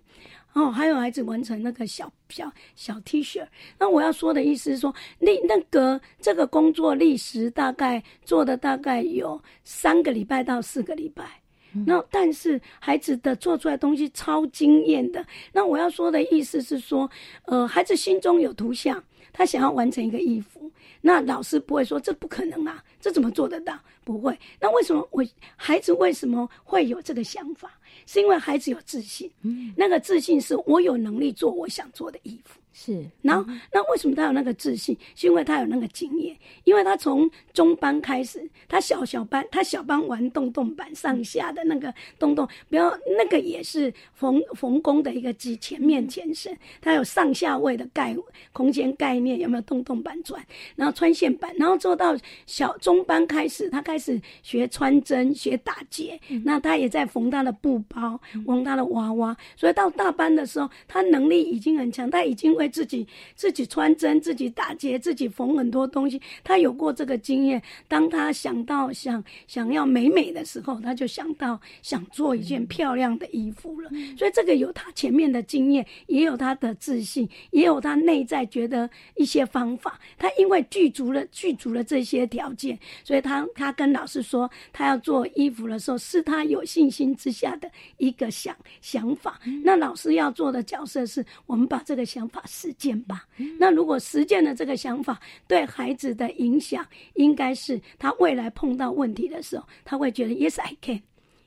[0.54, 3.44] 哦，还有孩子完成那个小小小 T 恤。
[3.80, 11.43] 那我要说的意思是说，那那个这个工作历时大概做的大概有三个礼拜到四个礼拜。
[11.86, 15.26] 那但是孩子的做出来东西超惊艳的。
[15.52, 17.10] 那我要说的意思是说，
[17.46, 20.72] 呃，孩子心中有图像，他想要完成一个衣服，
[21.02, 23.80] 那老师不会说这不可能啊，这怎么做得到？
[24.04, 24.38] 不会。
[24.60, 27.72] 那为什么我孩子为什么会有这个想法？
[28.06, 32.60] 是因为孩子有自信，嗯，那个自信是我有能力做我想做的衣服。
[32.76, 34.98] 是，然后那为什么他有那个自信？
[35.14, 48.18] 是因为他有那个经验，因为他从中班开始，他小小班，他小班玩洞洞板上下的那个洞洞，不要那个也是 缝缝工的一个机前面前身，他有上下位的概
[48.52, 50.44] 空间概念，有没有洞洞板转？
[50.76, 52.18] 然后穿线板，然后做到
[52.48, 62.63] 小中班开始，他开始学穿针、学打结，那他也在缝他的布包、缝他的娃娃，所以到大班的时候，他能力已经很强，他已经会。
[62.68, 66.22] 自己自己穿针，自己打结，自己缝很多东西。
[66.44, 67.62] 他有过这个经验。
[67.88, 73.90] 当他想到想想要美美的时候，他就想到想做一件漂亮的衣服了。
[74.18, 80.00] 所以这个有他前面的经验，也有他的自信，也有他内在觉得一些方法。
[80.18, 89.40] 他因为具足了具足了这些条件，所以他他跟老师说，他要做衣服的时候，是他有信心之下的一个想想法。
[89.64, 92.44] 那老师要做的角色是我们把这个想法。
[92.54, 93.26] 实践吧。
[93.58, 96.86] 那如果实践了这个想法，对孩子的影响，
[97.16, 101.02] 应该是他未来碰到问题的时候，他会觉得 Yes I can,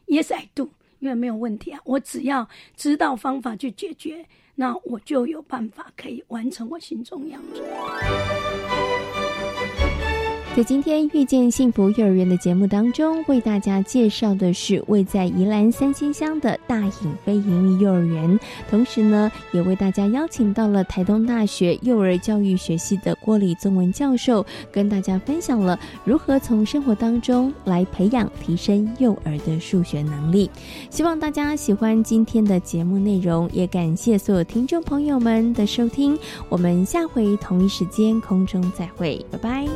[0.09, 1.81] Yes I do，因为没有问题啊。
[1.85, 4.27] 我只要知道方法去解决，
[4.57, 7.65] 那我就有办法可以完成我心中要做。
[10.57, 18.41] 在今天遇见幸福幼儿园的节目当中，为大家介绍的是位在宜兰三星乡的大隐非营利幼儿园，
[18.71, 30.51] 同时呢，也为大家邀请到了台东大学幼儿教育学系的郭礼宗文教授，跟大家分享了如何从生活当中来培养、提升幼儿的数学能力。
[30.89, 36.19] 希望大家喜欢今天的节目内容，也感谢所有听众朋友们的收听。
[36.49, 39.67] 我们下回同一时间空中再会，拜拜。